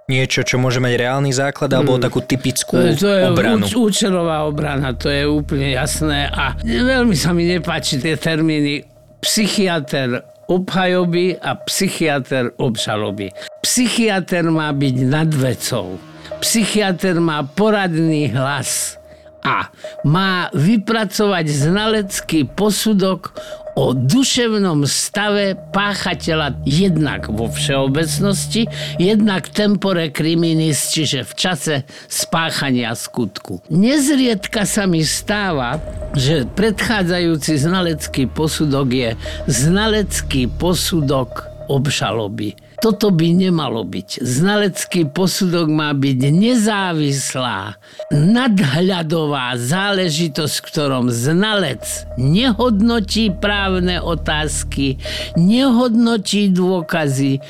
niečo, 0.09 0.41
čo 0.41 0.57
môže 0.57 0.81
mať 0.81 0.93
reálny 0.97 1.31
základ, 1.31 1.69
alebo 1.71 1.95
hmm. 1.95 2.03
takú 2.03 2.19
typickú 2.25 2.75
to 2.75 2.83
je, 2.83 2.93
to 2.97 3.09
je 3.13 3.23
obranu? 3.29 3.63
Úč, 3.63 3.77
účelová 3.77 4.49
obrana, 4.49 4.97
to 4.97 5.07
je 5.07 5.23
úplne 5.29 5.77
jasné 5.77 6.27
a 6.33 6.57
veľmi 6.65 7.13
sa 7.13 7.31
mi 7.31 7.45
nepáči 7.45 8.01
tie 8.01 8.17
termíny 8.17 8.83
psychiatr 9.21 10.25
obhajoby 10.49 11.37
a 11.37 11.53
psychiatr 11.69 12.57
obžaloby. 12.57 13.29
Psychiatr 13.61 14.49
má 14.49 14.73
byť 14.73 14.95
nad 15.05 15.29
vecou. 15.29 16.01
Psychiatr 16.41 17.21
má 17.21 17.45
poradný 17.45 18.33
hlas 18.33 18.97
a 19.45 19.69
má 20.03 20.49
vypracovať 20.51 21.45
znalecký 21.47 22.49
posudok 22.57 23.37
o 23.79 23.95
duševnom 23.95 24.83
stave 24.83 25.55
páchateľa 25.71 26.59
jednak 26.67 27.31
vo 27.31 27.47
všeobecnosti, 27.47 28.67
jednak 28.99 29.47
tempore 29.47 30.11
criminis, 30.11 30.91
čiže 30.91 31.23
v 31.23 31.33
čase 31.39 31.75
spáchania 32.11 32.91
skutku. 32.91 33.63
Nezriedka 33.71 34.67
sa 34.67 34.83
mi 34.83 35.07
stáva, 35.07 35.79
že 36.11 36.43
predchádzajúci 36.59 37.55
znalecký 37.55 38.27
posudok 38.27 38.87
je 38.91 39.09
znalecký 39.47 40.51
posudok 40.51 41.47
obžaloby 41.71 42.68
toto 42.79 43.11
by 43.11 43.35
nemalo 43.35 43.83
byť. 43.83 44.23
Znalecký 44.23 45.11
posudok 45.11 45.67
má 45.67 45.91
byť 45.91 46.19
nezávislá, 46.31 47.75
nadhľadová 48.11 49.59
záležitosť, 49.59 50.55
v 50.59 50.65
ktorom 50.71 51.05
znalec 51.11 51.83
nehodnotí 52.15 53.35
právne 53.35 53.99
otázky, 53.99 54.95
nehodnotí 55.35 56.47
dôkazy, 56.55 57.43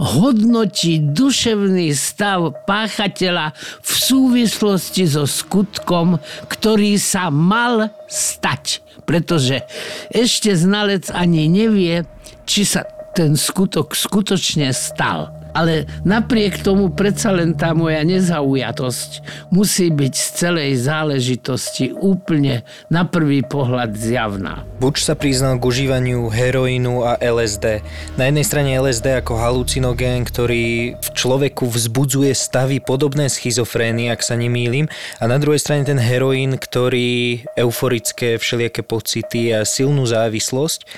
hodnotí 0.00 0.96
duševný 1.12 1.92
stav 1.92 2.56
páchateľa 2.64 3.52
v 3.84 3.92
súvislosti 3.92 5.04
so 5.04 5.28
skutkom, 5.28 6.16
ktorý 6.48 6.96
sa 6.96 7.28
mal 7.28 7.92
stať. 8.08 8.80
Pretože 9.04 9.66
ešte 10.08 10.56
znalec 10.56 11.12
ani 11.12 11.50
nevie, 11.50 12.08
či 12.48 12.64
sa 12.64 12.86
ten 13.14 13.36
skutok 13.36 13.96
skutecznie 13.96 14.74
stał. 14.74 15.39
Ale 15.54 15.90
napriek 16.06 16.62
tomu 16.62 16.90
predsa 16.92 17.34
len 17.34 17.54
tá 17.54 17.74
moja 17.74 18.02
nezaujatosť 18.06 19.10
musí 19.50 19.90
byť 19.90 20.14
z 20.14 20.26
celej 20.34 20.70
záležitosti 20.86 21.92
úplne 21.94 22.62
na 22.88 23.06
prvý 23.06 23.42
pohľad 23.42 23.94
zjavná. 23.94 24.62
Buč 24.80 25.04
sa 25.04 25.18
priznal 25.18 25.60
k 25.60 25.66
užívaniu 25.66 26.32
heroínu 26.32 27.04
a 27.04 27.20
LSD. 27.20 27.84
Na 28.16 28.30
jednej 28.30 28.46
strane 28.46 28.78
LSD 28.78 29.20
ako 29.20 29.36
halucinogén, 29.36 30.24
ktorý 30.24 30.96
v 30.96 31.08
človeku 31.12 31.68
vzbudzuje 31.68 32.32
stavy 32.32 32.80
podobné 32.80 33.28
schizofrénii, 33.28 34.08
ak 34.08 34.24
sa 34.24 34.38
nemýlim, 34.38 34.88
a 35.20 35.24
na 35.28 35.36
druhej 35.36 35.60
strane 35.60 35.84
ten 35.84 36.00
heroín, 36.00 36.56
ktorý 36.56 37.44
euforické 37.58 38.40
všelijaké 38.40 38.80
pocity 38.86 39.52
a 39.52 39.68
silnú 39.68 40.08
závislosť. 40.08 40.88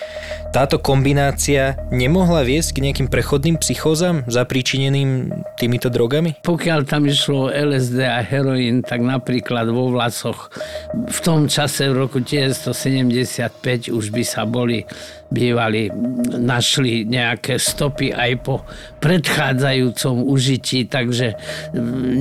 Táto 0.54 0.78
kombinácia 0.78 1.80
nemohla 1.88 2.44
viesť 2.44 2.78
k 2.78 2.82
nejakým 2.88 3.09
prechodným 3.09 3.56
psychózam 3.59 4.23
zapríčineným 4.42 5.30
týmito 5.54 5.87
drogami? 5.87 6.42
Pokiaľ 6.42 6.80
tam 6.84 7.06
išlo 7.06 7.49
LSD 7.54 8.02
a 8.02 8.20
heroín, 8.20 8.82
tak 8.82 9.00
napríklad 9.00 9.70
vo 9.70 9.94
vlasoch 9.94 10.50
v 10.92 11.18
tom 11.22 11.46
čase 11.46 11.87
v 11.88 12.02
roku 12.02 12.18
1975 12.18 13.94
už 13.94 14.04
by 14.11 14.25
sa 14.26 14.42
boli 14.42 14.82
bývali, 15.32 15.88
našli 16.37 17.08
nejaké 17.08 17.56
stopy 17.56 18.12
aj 18.12 18.32
po 18.44 18.66
predchádzajúcom 19.00 20.28
užití, 20.28 20.90
takže 20.90 21.38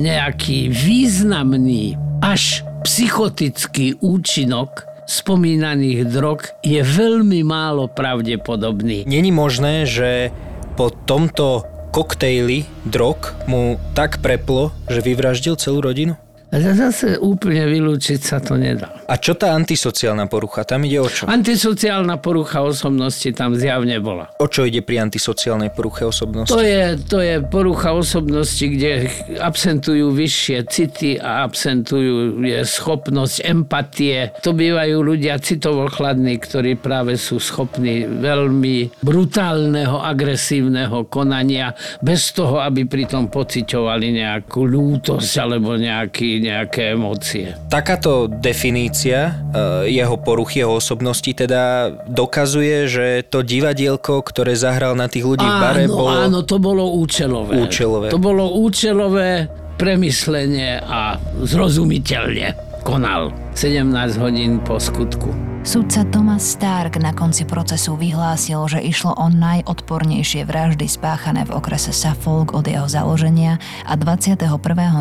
nejaký 0.00 0.72
významný 0.72 1.98
až 2.24 2.64
psychotický 2.86 4.00
účinok 4.00 4.88
spomínaných 5.04 6.08
drog 6.08 6.46
je 6.64 6.80
veľmi 6.80 7.44
málo 7.44 7.90
pravdepodobný. 7.90 9.04
Není 9.04 9.34
možné, 9.34 9.84
že 9.84 10.32
po 10.72 10.88
tomto 10.88 11.71
koktejli 11.92 12.64
drog 12.88 13.36
mu 13.44 13.76
tak 13.92 14.24
preplo, 14.24 14.72
že 14.88 15.04
vyvraždil 15.04 15.60
celú 15.60 15.84
rodinu? 15.84 16.16
Zase 16.52 17.16
úplne 17.16 17.64
vylúčiť 17.64 18.20
sa 18.20 18.36
to 18.36 18.60
nedá. 18.60 18.92
A 19.08 19.16
čo 19.16 19.32
tá 19.32 19.56
antisociálna 19.56 20.28
porucha? 20.28 20.68
Tam 20.68 20.84
ide 20.84 21.00
o 21.00 21.08
čo? 21.08 21.24
Antisociálna 21.24 22.20
porucha 22.20 22.60
osobnosti 22.60 23.24
tam 23.32 23.56
zjavne 23.56 23.96
bola. 24.04 24.28
O 24.36 24.44
čo 24.44 24.68
ide 24.68 24.84
pri 24.84 25.00
antisociálnej 25.00 25.72
poruche 25.72 26.04
osobnosti? 26.04 26.52
To 26.52 26.60
je, 26.60 27.00
to 27.08 27.24
je 27.24 27.40
porucha 27.40 27.96
osobnosti, 27.96 28.60
kde 28.60 29.08
absentujú 29.40 30.12
vyššie 30.12 30.58
city 30.68 31.16
a 31.16 31.48
absentujú 31.48 32.44
je 32.44 32.60
schopnosť 32.68 33.48
empatie. 33.48 34.36
To 34.44 34.52
bývajú 34.52 35.00
ľudia 35.00 35.40
citovo 35.40 35.88
chladní, 35.88 36.36
ktorí 36.36 36.76
práve 36.76 37.16
sú 37.16 37.40
schopní 37.40 38.04
veľmi 38.04 39.00
brutálneho, 39.00 40.04
agresívneho 40.04 41.08
konania 41.08 41.72
bez 42.04 42.36
toho, 42.36 42.60
aby 42.60 42.84
pritom 42.84 43.32
pociťovali 43.32 44.20
nejakú 44.20 44.68
lútosť 44.68 45.32
alebo 45.40 45.80
nejaký 45.80 46.41
nejaké 46.42 46.98
emócie. 46.98 47.54
Takáto 47.70 48.26
definícia 48.26 49.38
e, 49.86 49.94
jeho 49.94 50.18
poruchy, 50.18 50.66
jeho 50.66 50.82
osobnosti 50.82 51.30
teda 51.30 51.94
dokazuje, 52.10 52.90
že 52.90 53.06
to 53.30 53.46
divadielko, 53.46 54.26
ktoré 54.26 54.58
zahral 54.58 54.98
na 54.98 55.06
tých 55.06 55.22
ľudí 55.22 55.46
áno, 55.46 55.54
v 55.54 55.62
bare, 55.62 55.84
bolo... 55.86 56.10
Áno, 56.10 56.38
to 56.42 56.58
bolo 56.58 56.98
účelové. 56.98 57.62
Účelové. 57.62 58.10
To 58.10 58.18
bolo 58.18 58.58
účelové 58.58 59.46
premyslenie 59.78 60.82
a 60.82 61.16
zrozumiteľne 61.46 62.74
konal 62.82 63.30
17 63.54 64.18
hodín 64.18 64.58
po 64.66 64.82
skutku. 64.82 65.51
Sudca 65.62 66.02
Thomas 66.10 66.42
Stark 66.42 66.98
na 66.98 67.14
konci 67.14 67.46
procesu 67.46 67.94
vyhlásil, 67.94 68.58
že 68.66 68.82
išlo 68.82 69.14
o 69.14 69.30
najodpornejšie 69.30 70.42
vraždy 70.42 70.90
spáchané 70.90 71.46
v 71.46 71.54
okrese 71.54 71.94
Suffolk 71.94 72.50
od 72.50 72.66
jeho 72.66 72.90
založenia 72.90 73.62
a 73.86 73.94
21. 73.94 74.42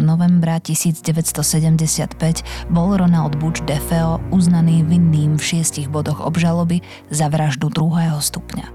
novembra 0.06 0.62
1975 0.62 2.14
bol 2.70 2.94
Ronald 2.94 3.42
Butch 3.42 3.66
DeFeo 3.66 4.22
uznaný 4.30 4.86
vinným 4.86 5.42
v 5.42 5.44
šiestich 5.44 5.90
bodoch 5.90 6.22
obžaloby 6.22 6.86
za 7.10 7.34
vraždu 7.34 7.74
druhého 7.74 8.22
stupňa. 8.22 8.70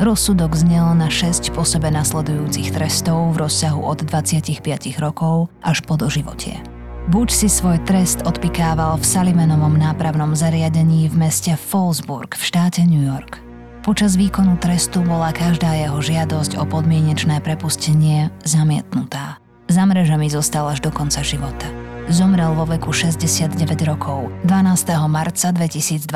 Rozsudok 0.00 0.56
znel 0.56 0.96
na 0.96 1.12
6 1.12 1.52
po 1.52 1.68
sebe 1.68 1.92
nasledujúcich 1.92 2.72
trestov 2.72 3.36
v 3.36 3.44
rozsahu 3.44 3.84
od 3.84 4.08
25 4.08 4.64
rokov 5.04 5.52
až 5.60 5.84
po 5.84 6.00
doživotie. 6.00 6.75
Buď 7.06 7.30
si 7.30 7.46
svoj 7.46 7.78
trest 7.86 8.26
odpikával 8.26 8.98
v 8.98 9.06
Sullivanovom 9.06 9.78
nápravnom 9.78 10.34
zariadení 10.34 11.06
v 11.06 11.14
meste 11.14 11.54
Fallsburg 11.54 12.34
v 12.34 12.42
štáte 12.42 12.82
New 12.82 12.98
York. 12.98 13.38
Počas 13.86 14.18
výkonu 14.18 14.58
trestu 14.58 15.06
bola 15.06 15.30
každá 15.30 15.70
jeho 15.78 16.02
žiadosť 16.02 16.58
o 16.58 16.66
podmienečné 16.66 17.38
prepustenie 17.46 18.34
zamietnutá. 18.42 19.38
Za 19.70 19.86
mrežami 19.86 20.26
zostal 20.26 20.66
až 20.66 20.82
do 20.82 20.90
konca 20.90 21.22
života. 21.22 21.70
Zomrel 22.10 22.50
vo 22.58 22.66
veku 22.66 22.90
69 22.90 23.54
rokov 23.86 24.26
12. 24.42 24.90
marca 25.06 25.54
2021 25.54 26.10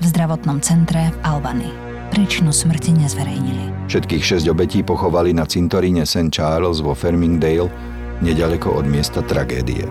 v 0.00 0.04
zdravotnom 0.08 0.64
centre 0.64 1.12
v 1.12 1.16
Albany. 1.28 1.68
Príčinu 2.08 2.56
smrti 2.56 2.96
nezverejnili. 3.04 3.92
Všetkých 3.92 4.24
6 4.40 4.48
obetí 4.48 4.80
pochovali 4.80 5.36
na 5.36 5.44
cintoríne 5.44 6.08
St. 6.08 6.32
Charles 6.32 6.80
vo 6.80 6.96
Fermingdale 6.96 7.68
nedaleko 8.20 8.80
od 8.80 8.86
miesta 8.86 9.24
tragédie. 9.24 9.84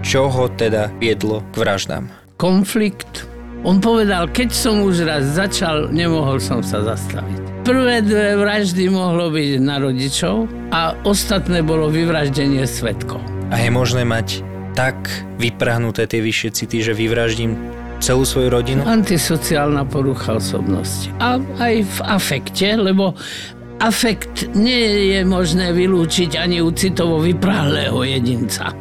Čo 0.00 0.32
ho 0.32 0.48
teda 0.48 0.88
viedlo 0.96 1.44
k 1.52 1.54
vraždám? 1.60 2.08
Konflikt. 2.40 3.28
On 3.60 3.76
povedal, 3.76 4.32
keď 4.32 4.48
som 4.48 4.80
už 4.80 5.04
raz 5.04 5.36
začal, 5.36 5.92
nemohol 5.92 6.40
som 6.40 6.64
sa 6.64 6.80
zastaviť. 6.80 7.68
Prvé 7.68 8.00
dve 8.00 8.40
vraždy 8.40 8.88
mohlo 8.88 9.28
byť 9.28 9.60
na 9.60 9.76
rodičov 9.76 10.48
a 10.72 10.96
ostatné 11.04 11.60
bolo 11.60 11.92
vyvraždenie 11.92 12.64
svetkov. 12.64 13.20
A 13.52 13.60
je 13.60 13.68
možné 13.68 14.08
mať 14.08 14.40
tak 14.72 14.96
vyprahnuté 15.36 16.08
tie 16.08 16.24
vyššie 16.24 16.50
city, 16.56 16.80
že 16.80 16.96
vyvraždím 16.96 17.52
celú 18.00 18.24
svoju 18.24 18.48
rodinu? 18.48 18.80
Antisociálna 18.88 19.84
porucha 19.84 20.40
osobnosti. 20.40 21.12
A 21.20 21.36
aj 21.60 21.74
v 21.84 21.98
afekte, 22.08 22.80
lebo 22.80 23.12
afekt 23.80 24.52
nie 24.52 25.16
je 25.16 25.20
možné 25.24 25.72
vylúčiť 25.72 26.36
ani 26.36 26.60
u 26.60 26.68
citovo 26.70 27.18
vyprahlého 27.24 27.96
jedinca. 28.04 28.76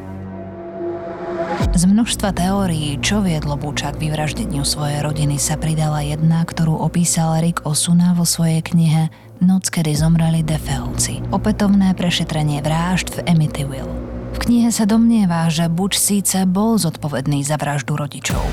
Z 1.70 1.88
množstva 1.88 2.36
teórií, 2.36 3.00
čo 3.00 3.24
viedlo 3.24 3.56
Buča 3.56 3.96
k 3.96 4.10
vyvraždeniu 4.10 4.68
svojej 4.68 5.00
rodiny, 5.00 5.40
sa 5.40 5.56
pridala 5.56 6.04
jedna, 6.04 6.44
ktorú 6.44 6.76
opísal 6.76 7.40
Rick 7.40 7.64
Osuna 7.64 8.12
vo 8.12 8.28
svojej 8.28 8.60
knihe 8.60 9.08
Noc, 9.40 9.72
kedy 9.72 9.96
zomreli 9.96 10.44
Defeovci. 10.44 11.24
Opätovné 11.32 11.96
prešetrenie 11.96 12.60
vražd 12.60 13.16
v 13.16 13.32
Amityville. 13.32 13.96
V 14.36 14.38
knihe 14.44 14.68
sa 14.76 14.84
domnieva, 14.84 15.48
že 15.48 15.72
Buč 15.72 15.96
síce 15.96 16.44
bol 16.44 16.76
zodpovedný 16.76 17.48
za 17.48 17.56
vraždu 17.56 17.96
rodičov, 17.96 18.44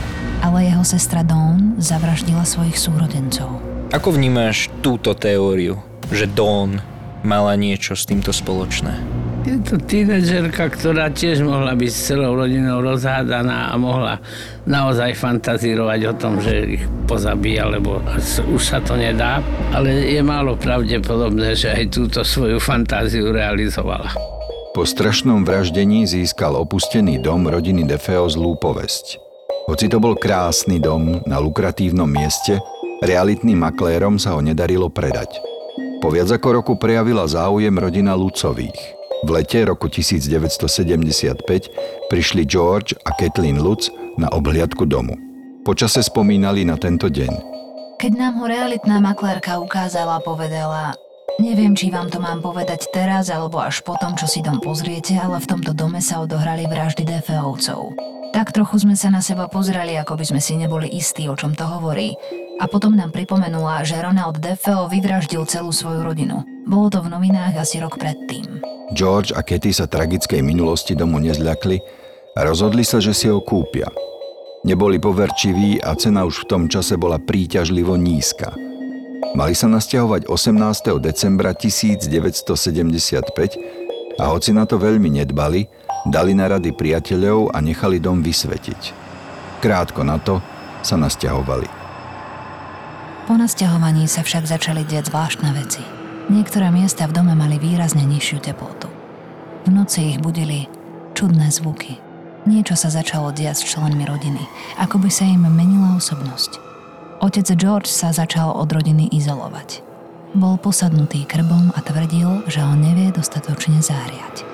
ale 0.47 0.71
jeho 0.71 0.87
sestra 0.87 1.27
Dawn 1.27 1.83
zavraždila 1.83 2.47
svojich 2.47 2.79
súrodencov. 2.79 3.59
Ako 3.91 4.15
vnímaš 4.15 4.71
túto 4.79 5.19
teóriu? 5.19 5.96
Že 6.11 6.31
Dawn 6.31 6.79
mala 7.27 7.59
niečo 7.59 7.99
s 7.99 8.07
týmto 8.07 8.31
spoločné. 8.31 8.95
Je 9.47 9.63
to 9.63 9.79
tínedžerka, 9.79 10.75
ktorá 10.75 11.07
tiež 11.15 11.47
mohla 11.47 11.79
byť 11.79 11.91
s 11.91 12.11
celou 12.11 12.35
rodinou 12.35 12.83
rozhádaná 12.83 13.71
a 13.71 13.75
mohla 13.79 14.19
naozaj 14.67 15.15
fantazírovať 15.15 16.01
o 16.11 16.15
tom, 16.19 16.43
že 16.43 16.83
ich 16.83 16.85
pozabíja, 17.07 17.71
lebo 17.71 18.03
už 18.51 18.63
sa 18.63 18.83
to 18.83 18.99
nedá. 18.99 19.39
Ale 19.71 20.03
je 20.03 20.19
málo 20.19 20.59
pravdepodobné, 20.59 21.55
že 21.55 21.71
aj 21.71 21.95
túto 21.95 22.27
svoju 22.27 22.59
fantáziu 22.59 23.31
realizovala. 23.31 24.11
Po 24.75 24.83
strašnom 24.83 25.47
vraždení 25.47 26.11
získal 26.11 26.59
opustený 26.59 27.23
dom 27.23 27.47
rodiny 27.47 27.87
Defeo 27.87 28.27
zlú 28.27 28.59
povesť. 28.59 29.23
Hoci 29.71 29.87
to 29.87 30.03
bol 30.03 30.19
krásny 30.19 30.83
dom 30.83 31.23
na 31.23 31.39
lukratívnom 31.39 32.11
mieste, 32.11 32.59
realitným 32.99 33.63
maklérom 33.63 34.19
sa 34.19 34.35
ho 34.35 34.43
nedarilo 34.43 34.91
predať. 34.91 35.56
Po 36.07 36.15
viac 36.15 36.31
ako 36.31 36.63
roku 36.63 36.73
prejavila 36.79 37.27
záujem 37.27 37.75
rodina 37.75 38.15
Lucových. 38.15 38.79
V 39.27 39.29
lete 39.35 39.67
roku 39.67 39.91
1975 39.91 41.43
prišli 42.07 42.47
George 42.47 42.95
a 43.03 43.11
Kathleen 43.11 43.59
Lutz 43.59 43.91
na 44.15 44.31
obhliadku 44.31 44.87
domu. 44.87 45.19
Počase 45.67 46.07
spomínali 46.07 46.63
na 46.63 46.79
tento 46.79 47.11
deň. 47.11 47.33
Keď 47.99 48.13
nám 48.23 48.39
ho 48.39 48.47
realitná 48.47 49.03
maklérka 49.03 49.59
ukázala, 49.59 50.23
povedala 50.23 50.95
Neviem, 51.43 51.75
či 51.75 51.91
vám 51.91 52.07
to 52.07 52.23
mám 52.23 52.39
povedať 52.39 52.87
teraz 52.95 53.27
alebo 53.27 53.59
až 53.59 53.83
potom, 53.83 54.15
čo 54.15 54.31
si 54.31 54.47
dom 54.47 54.63
pozriete, 54.63 55.19
ale 55.19 55.43
v 55.43 55.59
tomto 55.59 55.75
dome 55.75 55.99
sa 55.99 56.23
odohrali 56.23 56.71
vraždy 56.71 57.03
DFOvcov. 57.03 57.99
Tak 58.31 58.55
trochu 58.55 58.87
sme 58.87 58.95
sa 58.95 59.11
na 59.11 59.19
seba 59.19 59.51
pozreli, 59.51 59.99
ako 59.99 60.23
by 60.23 60.23
sme 60.23 60.39
si 60.39 60.55
neboli 60.55 60.87
istí, 60.87 61.27
o 61.27 61.35
čom 61.35 61.51
to 61.51 61.67
hovorí. 61.67 62.15
A 62.57 62.65
potom 62.65 62.97
nám 62.97 63.13
pripomenula, 63.13 63.85
že 63.85 64.01
Ronald 64.01 64.41
DeFeo 64.41 64.89
vyvraždil 64.89 65.45
celú 65.45 65.69
svoju 65.69 66.01
rodinu. 66.01 66.41
Bolo 66.65 66.89
to 66.89 67.05
v 67.05 67.13
novinách 67.13 67.61
asi 67.61 67.77
rok 67.77 68.01
predtým. 68.01 68.65
George 68.97 69.37
a 69.37 69.45
Katy 69.45 69.77
sa 69.77 69.85
tragickej 69.85 70.41
minulosti 70.41 70.97
domu 70.97 71.21
nezľakli 71.21 71.77
a 72.33 72.41
rozhodli 72.49 72.81
sa, 72.81 72.97
že 72.97 73.13
si 73.13 73.29
ho 73.29 73.45
kúpia. 73.45 73.93
Neboli 74.65 74.97
poverčiví 74.97 75.85
a 75.85 75.93
cena 76.01 76.25
už 76.25 76.43
v 76.43 76.49
tom 76.49 76.63
čase 76.73 76.97
bola 76.97 77.21
príťažlivo 77.21 77.93
nízka. 78.01 78.57
Mali 79.37 79.53
sa 79.53 79.69
nasťahovať 79.69 80.33
18. 80.33 80.97
decembra 80.97 81.53
1975 81.53 84.17
a 84.17 84.33
hoci 84.33 84.51
na 84.57 84.65
to 84.65 84.81
veľmi 84.81 85.13
nedbali, 85.13 85.69
dali 86.09 86.33
na 86.33 86.49
rady 86.49 86.73
priateľov 86.73 87.53
a 87.53 87.61
nechali 87.61 88.01
dom 88.01 88.25
vysvetiť. 88.25 88.97
Krátko 89.61 90.09
na 90.09 90.17
to 90.17 90.41
sa 90.81 90.97
nasťahovali. 90.97 91.76
Po 93.27 93.35
nasťahovaní 93.35 94.07
sa 94.07 94.23
však 94.23 94.47
začali 94.47 94.87
diať 94.87 95.11
zvláštne 95.11 95.51
veci. 95.51 95.83
Niektoré 96.31 96.71
miesta 96.71 97.11
v 97.11 97.19
dome 97.19 97.35
mali 97.35 97.59
výrazne 97.59 98.07
nižšiu 98.07 98.39
teplotu. 98.39 98.87
V 99.67 99.75
noci 99.75 100.15
ich 100.15 100.23
budili 100.23 100.71
čudné 101.19 101.51
zvuky. 101.51 101.99
Niečo 102.47 102.79
sa 102.79 102.87
začalo 102.87 103.35
diať 103.35 103.67
s 103.67 103.67
členmi 103.75 104.07
rodiny, 104.07 104.39
ako 104.79 105.03
by 105.03 105.11
sa 105.11 105.27
im 105.27 105.43
menila 105.43 105.99
osobnosť. 105.99 106.63
Otec 107.19 107.51
George 107.59 107.91
sa 107.91 108.15
začal 108.15 108.55
od 108.55 108.71
rodiny 108.71 109.11
izolovať. 109.11 109.83
Bol 110.39 110.55
posadnutý 110.55 111.27
krbom 111.27 111.75
a 111.75 111.83
tvrdil, 111.83 112.47
že 112.47 112.63
ho 112.63 112.79
nevie 112.79 113.11
dostatočne 113.11 113.83
zahriať. 113.83 114.47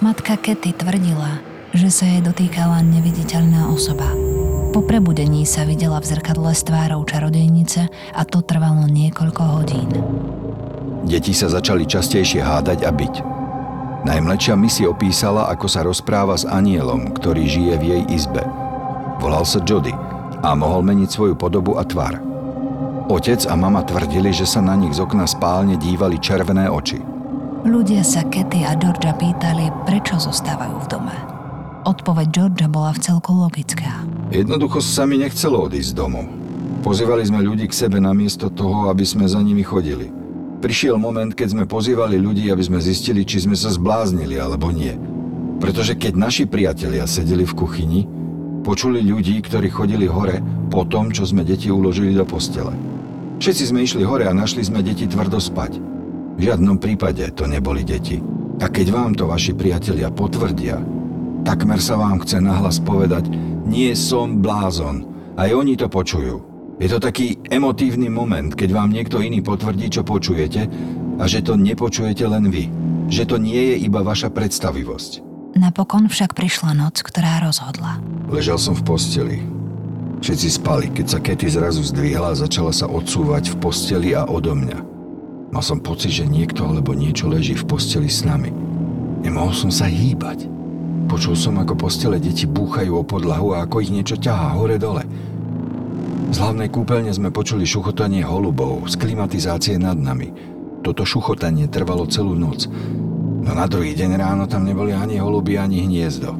Matka 0.00 0.40
Ketty 0.40 0.72
tvrdila, 0.72 1.44
že 1.76 1.92
sa 1.92 2.08
jej 2.08 2.24
dotýkala 2.24 2.80
neviditeľná 2.80 3.68
osoba, 3.68 4.08
po 4.76 4.84
prebudení 4.84 5.48
sa 5.48 5.64
videla 5.64 5.96
v 6.04 6.12
zrkadle 6.12 6.52
s 6.52 6.60
tvárou 6.60 7.00
čarodejnice 7.08 7.88
a 8.12 8.22
to 8.28 8.44
trvalo 8.44 8.84
niekoľko 8.84 9.42
hodín. 9.56 9.88
Deti 11.00 11.32
sa 11.32 11.48
začali 11.48 11.88
častejšie 11.88 12.44
hádať 12.44 12.84
a 12.84 12.92
byť. 12.92 13.14
Najmladšia 14.04 14.52
mi 14.52 14.68
si 14.68 14.84
opísala, 14.84 15.48
ako 15.48 15.64
sa 15.64 15.80
rozpráva 15.80 16.36
s 16.36 16.44
anielom, 16.44 17.08
ktorý 17.16 17.48
žije 17.48 17.74
v 17.80 17.84
jej 17.88 18.02
izbe. 18.20 18.44
Volal 19.16 19.48
sa 19.48 19.64
Jody 19.64 19.96
a 20.44 20.52
mohol 20.52 20.84
meniť 20.84 21.08
svoju 21.08 21.40
podobu 21.40 21.80
a 21.80 21.84
tvar. 21.88 22.20
Otec 23.08 23.48
a 23.48 23.56
mama 23.56 23.80
tvrdili, 23.80 24.28
že 24.28 24.44
sa 24.44 24.60
na 24.60 24.76
nich 24.76 24.92
z 24.92 25.00
okna 25.00 25.24
spálne 25.24 25.80
dívali 25.80 26.20
červené 26.20 26.68
oči. 26.68 27.00
Ľudia 27.64 28.04
sa 28.04 28.28
Kety 28.28 28.68
a 28.68 28.76
Georgia 28.76 29.16
pýtali, 29.16 29.72
prečo 29.88 30.20
zostávajú 30.20 30.76
v 30.84 30.90
dome. 30.92 31.35
Odpoveď 31.86 32.26
Georgia 32.34 32.66
bola 32.66 32.90
v 32.90 32.98
celku 32.98 33.30
logická. 33.30 34.02
Jednoducho 34.34 34.82
sa 34.82 35.06
mi 35.06 35.22
nechcelo 35.22 35.70
odísť 35.70 35.94
domu. 35.94 36.26
Pozývali 36.82 37.22
sme 37.22 37.46
ľudí 37.46 37.70
k 37.70 37.78
sebe 37.86 38.02
namiesto 38.02 38.50
toho, 38.50 38.90
aby 38.90 39.06
sme 39.06 39.22
za 39.30 39.38
nimi 39.38 39.62
chodili. 39.62 40.10
Prišiel 40.58 40.98
moment, 40.98 41.30
keď 41.30 41.54
sme 41.54 41.64
pozývali 41.70 42.18
ľudí, 42.18 42.50
aby 42.50 42.58
sme 42.58 42.82
zistili, 42.82 43.22
či 43.22 43.46
sme 43.46 43.54
sa 43.54 43.70
zbláznili 43.70 44.34
alebo 44.34 44.74
nie. 44.74 44.98
Pretože 45.62 45.94
keď 45.94 46.18
naši 46.18 46.50
priatelia 46.50 47.06
sedeli 47.06 47.46
v 47.46 47.54
kuchyni, 47.54 48.00
počuli 48.66 49.06
ľudí, 49.06 49.38
ktorí 49.46 49.70
chodili 49.70 50.10
hore 50.10 50.42
po 50.66 50.82
tom, 50.90 51.14
čo 51.14 51.22
sme 51.22 51.46
deti 51.46 51.70
uložili 51.70 52.18
do 52.18 52.26
postele. 52.26 52.74
Všetci 53.38 53.62
sme 53.70 53.86
išli 53.86 54.02
hore 54.02 54.26
a 54.26 54.34
našli 54.34 54.66
sme 54.66 54.82
deti 54.82 55.06
tvrdo 55.06 55.38
spať. 55.38 55.78
V 56.34 56.50
žiadnom 56.50 56.82
prípade 56.82 57.30
to 57.30 57.46
neboli 57.46 57.86
deti. 57.86 58.18
A 58.58 58.66
keď 58.66 58.86
vám 58.90 59.14
to 59.14 59.30
vaši 59.30 59.54
priatelia 59.54 60.10
potvrdia, 60.10 60.95
takmer 61.46 61.78
sa 61.78 61.94
vám 61.94 62.18
chce 62.26 62.42
nahlas 62.42 62.82
povedať, 62.82 63.30
nie 63.62 63.94
som 63.94 64.42
blázon. 64.42 65.06
Aj 65.38 65.46
oni 65.54 65.78
to 65.78 65.86
počujú. 65.86 66.42
Je 66.82 66.90
to 66.90 66.98
taký 66.98 67.38
emotívny 67.48 68.10
moment, 68.10 68.52
keď 68.52 68.74
vám 68.74 68.90
niekto 68.90 69.22
iný 69.22 69.40
potvrdí, 69.40 69.88
čo 69.88 70.02
počujete 70.02 70.66
a 71.16 71.24
že 71.24 71.40
to 71.46 71.54
nepočujete 71.54 72.26
len 72.26 72.50
vy. 72.50 72.68
Že 73.06 73.22
to 73.30 73.36
nie 73.38 73.62
je 73.72 73.76
iba 73.86 74.02
vaša 74.02 74.34
predstavivosť. 74.34 75.22
Napokon 75.56 76.10
však 76.10 76.36
prišla 76.36 76.76
noc, 76.76 77.00
ktorá 77.00 77.40
rozhodla. 77.40 78.02
Ležal 78.28 78.60
som 78.60 78.76
v 78.76 78.82
posteli. 78.84 79.38
Všetci 80.20 80.48
spali, 80.52 80.92
keď 80.92 81.06
sa 81.06 81.18
Katy 81.22 81.48
zrazu 81.48 81.80
zdvihla 81.80 82.34
a 82.34 82.40
začala 82.40 82.74
sa 82.74 82.90
odsúvať 82.90 83.54
v 83.54 83.56
posteli 83.62 84.10
a 84.12 84.28
odo 84.28 84.52
mňa. 84.52 84.78
Mal 85.54 85.62
som 85.64 85.80
pocit, 85.80 86.12
že 86.12 86.28
niekto 86.28 86.66
alebo 86.66 86.92
niečo 86.92 87.30
leží 87.30 87.56
v 87.56 87.64
posteli 87.64 88.10
s 88.10 88.26
nami. 88.26 88.52
Nemohol 89.24 89.54
som 89.56 89.70
sa 89.72 89.88
hýbať. 89.88 90.55
Počul 91.06 91.38
som, 91.38 91.54
ako 91.62 91.78
postele 91.78 92.18
deti 92.18 92.50
búchajú 92.50 92.98
o 92.98 93.06
podlahu 93.06 93.54
a 93.54 93.62
ako 93.62 93.78
ich 93.78 93.94
niečo 93.94 94.18
ťahá 94.18 94.58
hore-dole. 94.58 95.06
Z 96.34 96.42
hlavnej 96.42 96.66
kúpeľne 96.66 97.14
sme 97.14 97.30
počuli 97.30 97.62
šuchotanie 97.62 98.26
holubov 98.26 98.90
z 98.90 98.98
klimatizácie 98.98 99.78
nad 99.78 99.94
nami. 99.94 100.34
Toto 100.82 101.06
šuchotanie 101.06 101.70
trvalo 101.70 102.10
celú 102.10 102.34
noc. 102.34 102.66
No 103.46 103.54
na 103.54 103.70
druhý 103.70 103.94
deň 103.94 104.18
ráno 104.18 104.50
tam 104.50 104.66
neboli 104.66 104.90
ani 104.90 105.22
holuby, 105.22 105.54
ani 105.54 105.86
hniezdo. 105.86 106.34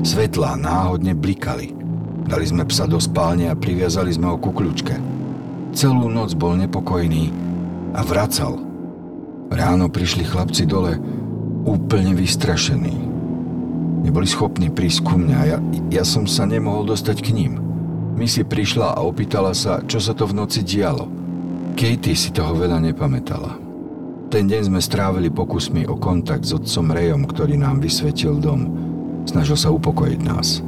Svetlá 0.00 0.56
náhodne 0.56 1.12
blikali. 1.12 1.76
Dali 2.24 2.48
sme 2.48 2.64
psa 2.64 2.88
do 2.88 2.96
spálne 2.96 3.52
a 3.52 3.58
priviazali 3.58 4.08
sme 4.16 4.32
ho 4.32 4.40
ku 4.40 4.48
kľúčke. 4.56 4.96
Celú 5.76 6.08
noc 6.08 6.32
bol 6.40 6.56
nepokojný 6.56 7.28
a 7.92 8.00
vracal. 8.00 8.56
Ráno 9.52 9.92
prišli 9.92 10.24
chlapci 10.24 10.64
dole 10.64 10.96
úplne 11.68 12.16
vystrašení. 12.16 13.09
Neboli 14.00 14.24
schopní 14.24 14.72
prísť 14.72 15.04
ku 15.04 15.20
mňa 15.20 15.38
ja, 15.44 15.58
ja 15.92 16.04
som 16.04 16.24
sa 16.24 16.48
nemohol 16.48 16.88
dostať 16.88 17.20
k 17.20 17.36
ním. 17.36 17.52
Missy 18.16 18.44
prišla 18.44 18.96
a 18.96 19.04
opýtala 19.04 19.56
sa, 19.56 19.80
čo 19.84 20.00
sa 20.00 20.12
to 20.12 20.28
v 20.28 20.36
noci 20.36 20.64
dialo. 20.64 21.08
Katie 21.76 22.16
si 22.16 22.32
toho 22.32 22.52
veľa 22.52 22.80
nepamätala. 22.80 23.70
Ten 24.30 24.46
deň 24.46 24.70
sme 24.70 24.78
strávili 24.78 25.26
pokusmi 25.26 25.90
o 25.90 25.98
kontakt 25.98 26.46
s 26.46 26.54
otcom 26.54 26.94
Rejom, 26.94 27.26
ktorý 27.26 27.58
nám 27.58 27.82
vysvetil 27.82 28.38
dom. 28.38 28.70
Snažil 29.26 29.58
sa 29.58 29.74
upokojiť 29.74 30.20
nás. 30.22 30.62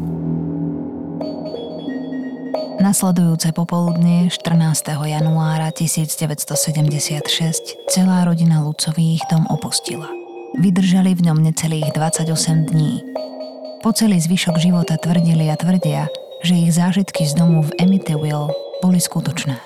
Nasledujúce 2.83 3.55
popoludne 3.55 4.27
14. 4.27 4.59
januára 5.07 5.71
1976 5.71 7.87
celá 7.87 8.27
rodina 8.27 8.67
Lucových 8.67 9.23
dom 9.31 9.47
opustila. 9.47 10.22
Vydržali 10.53 11.17
v 11.17 11.33
ňom 11.33 11.41
necelých 11.41 11.97
28 11.97 12.69
dní. 12.69 13.01
Po 13.81 13.89
celý 13.97 14.21
zvyšok 14.21 14.61
života 14.61 15.01
tvrdili 15.01 15.49
a 15.49 15.57
tvrdia, 15.57 16.13
že 16.45 16.61
ich 16.61 16.77
zážitky 16.77 17.25
z 17.25 17.41
domu 17.41 17.65
v 17.65 17.73
Amityville 17.81 18.53
boli 18.85 19.01
skutočné. 19.01 19.57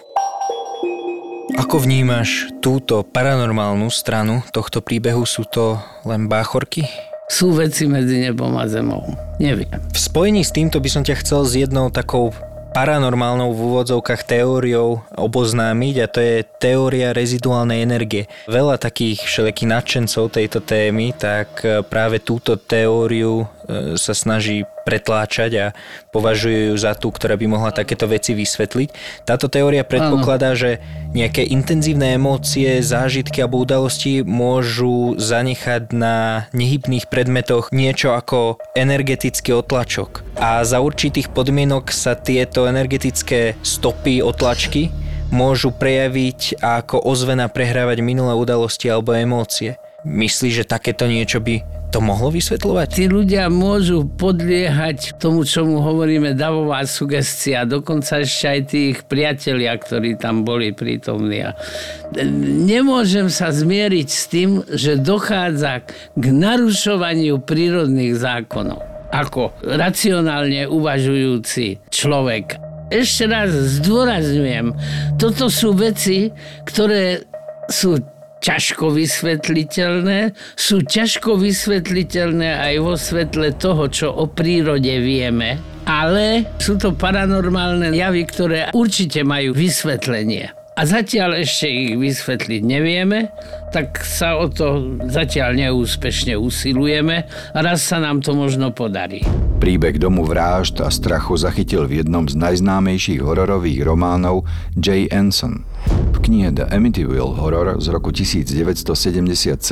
Ako 1.59 1.83
vnímaš 1.83 2.55
túto 2.63 3.03
paranormálnu 3.03 3.91
stranu 3.91 4.47
tohto 4.55 4.79
príbehu? 4.79 5.27
Sú 5.27 5.43
to 5.51 5.83
len 6.07 6.31
báchorky? 6.31 6.87
Sú 7.27 7.51
veci 7.51 7.91
medzi 7.91 8.23
nebom 8.23 8.55
a 8.55 8.71
zemou. 8.71 9.03
Neviem. 9.43 9.83
V 9.91 9.99
spojení 9.99 10.47
s 10.47 10.55
týmto 10.55 10.79
by 10.79 10.87
som 10.87 11.03
ťa 11.03 11.19
chcel 11.19 11.43
s 11.43 11.59
jednou 11.59 11.91
takou 11.91 12.31
paranormálnou 12.77 13.57
v 13.57 13.61
úvodzovkách 13.73 14.29
teóriou 14.29 15.01
oboznámiť 15.17 15.95
a 16.05 16.07
to 16.13 16.21
je 16.21 16.45
teória 16.61 17.17
reziduálnej 17.17 17.81
energie. 17.81 18.29
Veľa 18.53 18.77
takých 18.77 19.25
všelijakých 19.25 19.73
nadšencov 19.73 20.37
tejto 20.37 20.61
témy, 20.61 21.17
tak 21.17 21.65
práve 21.89 22.21
túto 22.21 22.61
teóriu 22.61 23.49
e, 23.49 23.56
sa 23.99 24.15
snaží 24.15 24.63
pretláčať 24.87 25.51
a 25.59 25.67
považujú 26.15 26.73
ju 26.73 26.75
za 26.79 26.95
tú, 26.95 27.11
ktorá 27.11 27.35
by 27.35 27.47
mohla 27.51 27.75
takéto 27.75 28.07
veci 28.07 28.33
vysvetliť. 28.39 28.89
Táto 29.27 29.51
teória 29.51 29.83
predpokladá, 29.83 30.55
že 30.55 30.79
nejaké 31.11 31.43
intenzívne 31.43 32.15
emócie, 32.15 32.79
zážitky 32.81 33.43
alebo 33.43 33.59
udalosti 33.59 34.23
môžu 34.23 35.19
zanechať 35.19 35.91
na 35.91 36.47
nehybných 36.55 37.11
predmetoch 37.11 37.75
niečo 37.75 38.15
ako 38.15 38.63
energetický 38.79 39.59
otlačok. 39.59 40.23
A 40.39 40.63
za 40.63 40.79
určitých 40.79 41.35
podmienok 41.35 41.91
sa 41.91 42.15
tieto 42.15 42.71
energetické 42.71 43.59
stopy, 43.67 44.23
otlačky 44.23 44.95
môžu 45.35 45.75
prejaviť 45.75 46.63
ako 46.63 47.03
ozvena 47.03 47.51
prehrávať 47.51 47.99
minulé 47.99 48.31
udalosti 48.39 48.87
alebo 48.87 49.11
emócie. 49.11 49.75
Myslíš, 50.07 50.63
že 50.63 50.71
takéto 50.71 51.11
niečo 51.11 51.43
by 51.43 51.76
to 51.97 52.05
mohlo 52.05 52.29
vysvetľovať? 52.29 52.89
Tí 52.93 53.09
ľudia 53.09 53.49
môžu 53.49 54.05
podliehať 54.05 55.17
tomu, 55.17 55.49
čomu 55.49 55.81
hovoríme 55.81 56.37
davová 56.37 56.85
sugestia, 56.85 57.65
dokonca 57.65 58.21
ešte 58.21 58.45
aj 58.45 58.61
tých 58.69 58.97
priatelia, 59.09 59.73
ktorí 59.81 60.21
tam 60.21 60.45
boli 60.45 60.77
prítomní. 60.77 61.49
Nemôžem 62.69 63.33
sa 63.33 63.49
zmieriť 63.49 64.09
s 64.13 64.23
tým, 64.29 64.61
že 64.69 65.01
dochádza 65.01 65.89
k 66.13 66.25
narušovaniu 66.29 67.41
prírodných 67.41 68.21
zákonov. 68.21 68.85
Ako 69.17 69.57
racionálne 69.65 70.69
uvažujúci 70.69 71.81
človek. 71.89 72.61
Ešte 72.93 73.25
raz 73.25 73.57
zdôrazňujem, 73.81 74.77
toto 75.17 75.49
sú 75.49 75.73
veci, 75.73 76.29
ktoré 76.69 77.25
sú 77.73 77.97
ťažko 78.47 78.95
vysvetliteľné, 78.95 80.31
sú 80.55 80.87
ťažko 80.87 81.35
vysvetliteľné 81.43 82.63
aj 82.63 82.75
vo 82.79 82.95
svetle 82.95 83.51
toho, 83.59 83.91
čo 83.91 84.15
o 84.15 84.31
prírode 84.31 85.03
vieme, 85.03 85.59
ale 85.83 86.47
sú 86.63 86.79
to 86.79 86.95
paranormálne 86.95 87.91
javy, 87.91 88.23
ktoré 88.23 88.71
určite 88.71 89.27
majú 89.27 89.51
vysvetlenie. 89.51 90.55
A 90.77 90.85
zatiaľ 90.85 91.41
ešte 91.41 91.73
ich 91.73 91.97
vysvetliť 91.97 92.61
nevieme, 92.61 93.33
tak 93.73 93.97
sa 94.05 94.37
o 94.37 94.47
to 94.53 95.01
zatiaľ 95.09 95.57
neúspešne 95.57 96.37
usilujeme 96.37 97.25
a 97.27 97.59
raz 97.65 97.81
sa 97.81 97.97
nám 97.97 98.21
to 98.21 98.37
možno 98.37 98.71
podarí. 98.77 99.25
Príbeh 99.57 99.97
domu 99.97 100.29
vražd 100.29 100.85
a 100.85 100.93
strachu 100.93 101.41
zachytil 101.41 101.89
v 101.89 102.05
jednom 102.05 102.29
z 102.29 102.37
najznámejších 102.37 103.25
hororových 103.25 103.89
románov 103.89 104.45
J. 104.77 105.09
Anson. 105.09 105.65
Knihe 106.27 106.51
The 106.51 106.67
Amityville 106.75 107.39
Horror 107.39 107.79
z 107.79 107.87
roku 107.95 108.11
1977 108.11 109.63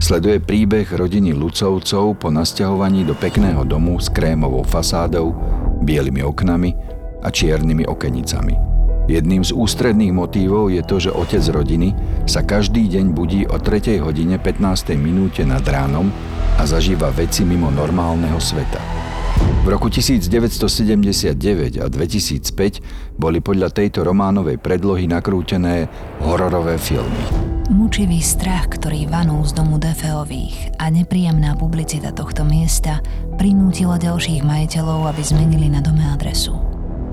sleduje 0.00 0.40
príbeh 0.40 0.88
rodiny 0.88 1.36
Lucovcov 1.36 2.16
po 2.16 2.32
nasťahovaní 2.32 3.04
do 3.04 3.12
pekného 3.12 3.60
domu 3.68 4.00
s 4.00 4.08
krémovou 4.08 4.64
fasádou, 4.64 5.36
bielými 5.84 6.24
oknami 6.24 6.72
a 7.20 7.28
čiernymi 7.28 7.84
okenicami. 7.92 8.56
Jedným 9.04 9.44
z 9.44 9.52
ústredných 9.52 10.16
motívov 10.16 10.72
je 10.72 10.80
to, 10.80 10.96
že 10.96 11.12
otec 11.12 11.44
rodiny 11.52 11.92
sa 12.24 12.40
každý 12.40 12.88
deň 12.88 13.12
budí 13.12 13.44
o 13.44 13.60
3. 13.60 14.00
hodine 14.00 14.40
15. 14.40 14.96
minúte 14.96 15.44
nad 15.44 15.60
ránom 15.68 16.08
a 16.56 16.64
zažíva 16.64 17.12
veci 17.12 17.44
mimo 17.44 17.68
normálneho 17.68 18.40
sveta. 18.40 19.05
V 19.36 19.68
roku 19.68 19.90
1979 19.90 21.82
a 21.82 21.86
2005 21.90 23.18
boli 23.18 23.42
podľa 23.42 23.74
tejto 23.74 24.06
románovej 24.06 24.62
predlohy 24.62 25.10
nakrútené 25.10 25.90
hororové 26.22 26.78
filmy. 26.78 27.18
Mučivý 27.66 28.22
strach, 28.22 28.70
ktorý 28.70 29.10
vanul 29.10 29.42
z 29.42 29.58
domu 29.58 29.82
Defeových 29.82 30.78
a 30.78 30.86
nepríjemná 30.86 31.58
publicita 31.58 32.14
tohto 32.14 32.46
miesta 32.46 33.02
prinútila 33.34 33.98
ďalších 33.98 34.46
majiteľov, 34.46 35.10
aby 35.10 35.22
zmenili 35.26 35.66
na 35.66 35.82
dome 35.82 36.06
adresu. 36.06 36.54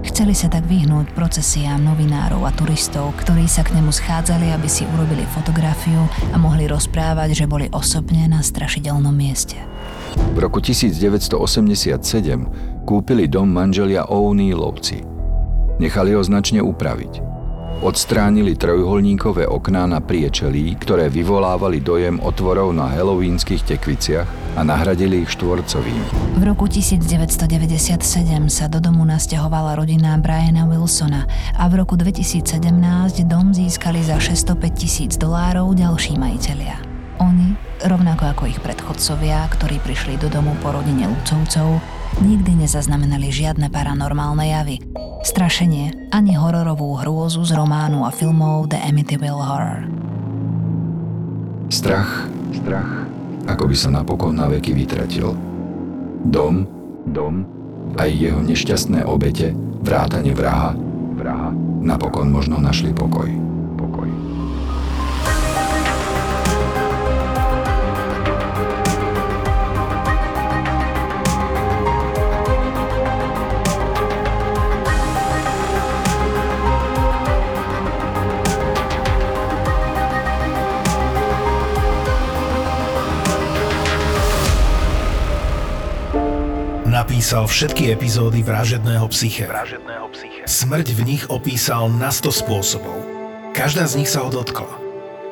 Chceli 0.04 0.38
sa 0.38 0.52
tak 0.52 0.70
vyhnúť 0.70 1.16
procesiám 1.18 1.82
novinárov 1.82 2.46
a 2.46 2.52
turistov, 2.54 3.18
ktorí 3.24 3.50
sa 3.50 3.66
k 3.66 3.74
nemu 3.80 3.90
schádzali, 3.90 4.54
aby 4.54 4.70
si 4.70 4.86
urobili 4.94 5.26
fotografiu 5.26 6.06
a 6.30 6.38
mohli 6.38 6.70
rozprávať, 6.70 7.34
že 7.34 7.50
boli 7.50 7.72
osobne 7.74 8.30
na 8.30 8.44
strašidelnom 8.46 9.16
mieste. 9.16 9.58
V 10.16 10.38
roku 10.42 10.62
1987 10.62 12.84
kúpili 12.84 13.30
dom 13.30 13.50
manželia 13.50 14.10
O'Neillovci. 14.10 15.06
Nechali 15.78 16.14
ho 16.14 16.22
značne 16.22 16.62
upraviť. 16.62 17.34
Odstránili 17.84 18.56
trojuholníkové 18.56 19.44
okná 19.44 19.84
na 19.90 20.00
priečelí, 20.00 20.72
ktoré 20.80 21.12
vyvolávali 21.12 21.84
dojem 21.84 22.16
otvorov 22.24 22.72
na 22.72 22.88
helovínskych 22.88 23.68
tekviciach 23.68 24.56
a 24.56 24.62
nahradili 24.64 25.26
ich 25.26 25.36
štvorcovými. 25.36 26.40
V 26.40 26.44
roku 26.48 26.70
1997 26.70 28.00
sa 28.48 28.72
do 28.72 28.80
domu 28.80 29.04
nasťahovala 29.04 29.76
rodina 29.76 30.16
Briana 30.22 30.64
Wilsona 30.64 31.28
a 31.60 31.68
v 31.68 31.84
roku 31.84 32.00
2017 32.00 32.48
dom 33.28 33.52
získali 33.52 34.00
za 34.00 34.16
605 34.16 34.80
tisíc 34.80 35.12
dolárov 35.20 35.76
ďalší 35.76 36.16
majiteľia. 36.16 36.80
Oni, 37.20 37.52
rovnako 37.84 38.24
ako 38.32 38.44
ich 38.48 38.60
predchodcovia, 38.64 39.46
ktorí 39.52 39.84
prišli 39.84 40.16
do 40.16 40.32
domu 40.32 40.56
po 40.64 40.72
rodine 40.72 41.12
Lucovcov, 41.12 41.84
nikdy 42.24 42.64
nezaznamenali 42.64 43.28
žiadne 43.30 43.68
paranormálne 43.68 44.48
javy. 44.48 44.80
Strašenie 45.24 46.12
ani 46.12 46.36
hororovú 46.36 46.96
hrôzu 47.00 47.44
z 47.44 47.56
románu 47.56 48.08
a 48.08 48.12
filmov 48.12 48.72
The 48.72 48.80
Amityville 48.88 49.44
Horror. 49.44 49.88
Strach, 51.72 52.28
strach, 52.56 52.92
ako 53.48 53.64
by 53.68 53.76
sa 53.76 53.90
napokon 53.92 54.36
na 54.40 54.48
veky 54.48 54.72
vytratil. 54.76 55.36
Dom, 56.24 56.64
dom, 57.08 57.44
aj 58.00 58.10
jeho 58.10 58.40
nešťastné 58.40 59.04
obete, 59.04 59.52
vrátane 59.84 60.32
vraha, 60.32 60.72
vraha, 61.20 61.52
napokon 61.84 62.32
možno 62.32 62.60
našli 62.64 62.96
pokoj. 62.96 63.53
Napísal 87.34 87.50
všetky 87.50 87.84
epizódy 87.90 88.46
Vražedného 88.46 89.10
psyche. 89.10 89.50
Vražedného 89.50 90.06
psyche. 90.14 90.46
Smrť 90.46 90.88
v 90.94 91.02
nich 91.02 91.24
opísal 91.34 91.90
na 91.90 92.14
100 92.14 92.30
spôsobov. 92.30 92.94
Každá 93.58 93.90
z 93.90 93.98
nich 93.98 94.14
sa 94.14 94.22
ho 94.22 94.30
dotkla. 94.30 94.70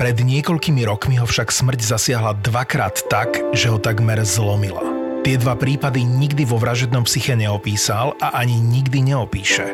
Pred 0.01 0.25
niekoľkými 0.25 0.81
rokmi 0.81 1.21
ho 1.21 1.29
však 1.29 1.53
smrť 1.53 1.85
zasiahla 1.85 2.41
dvakrát 2.41 3.05
tak, 3.05 3.45
že 3.53 3.69
ho 3.69 3.77
takmer 3.77 4.17
zlomila. 4.25 4.81
Tie 5.21 5.37
dva 5.37 5.53
prípady 5.53 6.01
nikdy 6.01 6.41
vo 6.41 6.57
vražednom 6.57 7.05
psyche 7.05 7.37
neopísal 7.37 8.17
a 8.17 8.33
ani 8.33 8.57
nikdy 8.57 9.13
neopíše. 9.13 9.69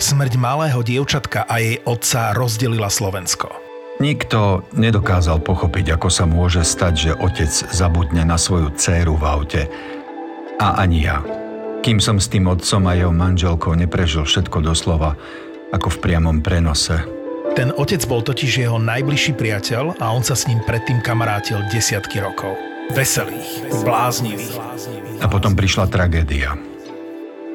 Smrť 0.00 0.32
malého 0.40 0.80
dievčatka 0.80 1.44
a 1.44 1.60
jej 1.60 1.76
otca 1.84 2.32
rozdelila 2.32 2.88
Slovensko. 2.88 3.52
Nikto 4.00 4.64
nedokázal 4.72 5.44
pochopiť, 5.44 5.92
ako 5.92 6.08
sa 6.08 6.24
môže 6.24 6.64
stať, 6.64 6.94
že 6.96 7.18
otec 7.20 7.52
zabudne 7.52 8.24
na 8.24 8.40
svoju 8.40 8.72
dcéru 8.72 9.20
v 9.20 9.24
aute. 9.28 9.62
A 10.58 10.74
ani 10.82 11.06
ja. 11.06 11.22
Kým 11.86 12.02
som 12.02 12.18
s 12.18 12.26
tým 12.26 12.50
otcom 12.50 12.82
a 12.90 12.98
jeho 12.98 13.14
manželkou 13.14 13.78
neprežil 13.78 14.26
všetko 14.26 14.58
doslova, 14.58 15.14
ako 15.70 15.94
v 15.94 15.98
priamom 16.02 16.42
prenose. 16.42 16.98
Ten 17.54 17.70
otec 17.70 18.02
bol 18.10 18.26
totiž 18.26 18.66
jeho 18.66 18.82
najbližší 18.82 19.38
priateľ 19.38 20.02
a 20.02 20.10
on 20.10 20.26
sa 20.26 20.34
s 20.34 20.50
ním 20.50 20.58
predtým 20.66 20.98
kamarátil 20.98 21.62
desiatky 21.70 22.18
rokov. 22.18 22.58
Veselých, 22.90 23.70
bláznivých. 23.86 24.58
A 25.22 25.30
potom 25.30 25.54
prišla 25.54 25.86
tragédia. 25.86 26.58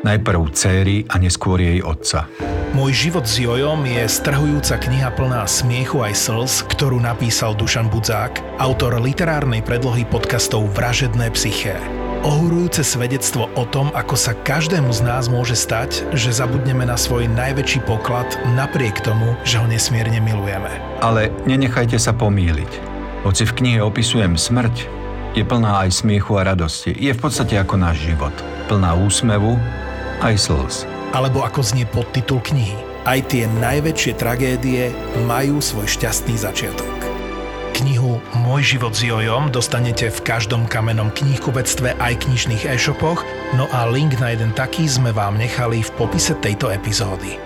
Najprv 0.07 0.39
céry 0.55 1.03
a 1.07 1.19
neskôr 1.19 1.59
jej 1.59 1.83
otca. 1.83 2.31
Môj 2.71 3.07
život 3.07 3.27
s 3.27 3.39
Jojom 3.39 3.83
je 3.83 4.03
strhujúca 4.07 4.79
kniha 4.79 5.11
plná 5.11 5.43
smiechu 5.43 5.99
aj 6.03 6.15
slz, 6.15 6.53
ktorú 6.71 7.03
napísal 7.03 7.51
Dušan 7.55 7.91
Budzák, 7.91 8.63
autor 8.63 8.95
literárnej 8.99 9.59
predlohy 9.59 10.07
podcastov 10.07 10.71
Vražedné 10.71 11.31
psyché. 11.35 12.02
Ohurujúce 12.23 12.87
svedectvo 12.87 13.51
o 13.51 13.67
tom, 13.67 13.91
ako 13.91 14.15
sa 14.15 14.31
každému 14.31 14.95
z 14.95 15.03
nás 15.03 15.27
môže 15.27 15.59
stať, 15.59 16.07
že 16.15 16.31
zabudneme 16.31 16.87
na 16.87 16.95
svoj 16.95 17.27
najväčší 17.27 17.83
poklad 17.83 18.39
napriek 18.55 19.03
tomu, 19.03 19.35
že 19.43 19.59
ho 19.59 19.67
nesmierne 19.67 20.23
milujeme. 20.23 20.71
Ale 21.03 21.35
nenechajte 21.43 21.99
sa 21.99 22.15
pomýliť. 22.15 22.71
Hoci 23.27 23.43
v 23.43 23.55
knihe 23.59 23.79
opisujem 23.83 24.39
smrť, 24.39 24.87
je 25.35 25.43
plná 25.43 25.83
aj 25.83 25.99
smiechu 25.99 26.39
a 26.39 26.47
radosti. 26.47 26.95
Je 26.95 27.11
v 27.11 27.19
podstate 27.19 27.59
ako 27.59 27.75
náš 27.75 27.99
život. 28.07 28.31
Plná 28.71 28.95
úsmevu 29.03 29.59
aj 30.23 30.47
slz. 30.47 30.87
Alebo 31.11 31.43
ako 31.43 31.59
znie 31.59 31.83
podtitul 31.83 32.39
knihy. 32.39 32.79
Aj 33.03 33.19
tie 33.19 33.51
najväčšie 33.51 34.15
tragédie 34.15 34.95
majú 35.27 35.59
svoj 35.59 35.91
šťastný 35.91 36.39
začiatok. 36.39 37.02
Knihu 37.73 38.21
Môj 38.37 38.77
život 38.77 38.93
s 38.93 39.01
Jojom 39.01 39.49
dostanete 39.49 40.13
v 40.13 40.19
každom 40.21 40.69
kamennom 40.69 41.09
knihkupectve 41.09 41.97
aj 41.97 42.29
knižných 42.29 42.69
e-shopoch, 42.69 43.25
no 43.57 43.65
a 43.73 43.89
link 43.89 44.21
na 44.21 44.29
jeden 44.29 44.53
taký 44.53 44.85
sme 44.85 45.09
vám 45.09 45.41
nechali 45.41 45.81
v 45.81 45.91
popise 45.97 46.37
tejto 46.37 46.69
epizódy. 46.69 47.41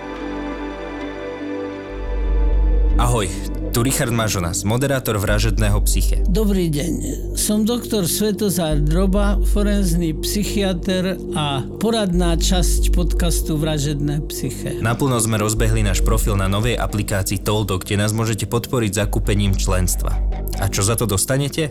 Ahoj, 3.00 3.30
tu 3.78 3.86
Richard 3.86 4.10
Mažonas, 4.10 4.66
moderátor 4.66 5.22
Vražedného 5.22 5.78
psyche. 5.86 6.26
Dobrý 6.26 6.66
deň, 6.66 6.94
som 7.38 7.62
doktor 7.62 8.10
Svetozár 8.10 8.82
Droba, 8.82 9.38
forenzný 9.54 10.18
psychiatr 10.18 11.14
a 11.38 11.62
poradná 11.78 12.34
časť 12.34 12.90
podcastu 12.90 13.54
Vražedné 13.54 14.26
psyche. 14.34 14.82
Naplno 14.82 15.22
sme 15.22 15.38
rozbehli 15.38 15.86
náš 15.86 16.02
profil 16.02 16.34
na 16.34 16.50
novej 16.50 16.74
aplikácii 16.74 17.38
Toldo, 17.38 17.78
kde 17.78 18.02
nás 18.02 18.10
môžete 18.10 18.50
podporiť 18.50 18.98
zakúpením 18.98 19.54
členstva. 19.54 20.10
A 20.58 20.66
čo 20.66 20.82
za 20.82 20.98
to 20.98 21.06
dostanete? 21.06 21.70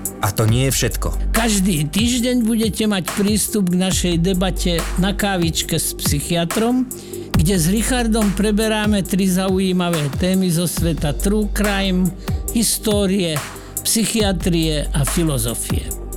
A 0.21 0.29
to 0.29 0.45
nie 0.45 0.69
je 0.69 0.73
všetko. 0.77 1.33
Každý 1.33 1.89
týždeň 1.89 2.45
budete 2.45 2.85
mať 2.85 3.09
prístup 3.17 3.73
k 3.73 3.81
našej 3.81 4.15
debate 4.21 4.77
na 5.01 5.17
kávičke 5.17 5.81
s 5.81 5.97
psychiatrom, 5.97 6.85
kde 7.33 7.55
s 7.57 7.65
Richardom 7.73 8.29
preberáme 8.37 9.01
tri 9.01 9.25
zaujímavé 9.25 10.13
témy 10.21 10.53
zo 10.53 10.69
sveta 10.69 11.17
true 11.17 11.49
crime, 11.49 12.05
histórie, 12.53 13.33
psychiatrie 13.81 14.85
a 14.93 15.01
filozofie. 15.01 16.00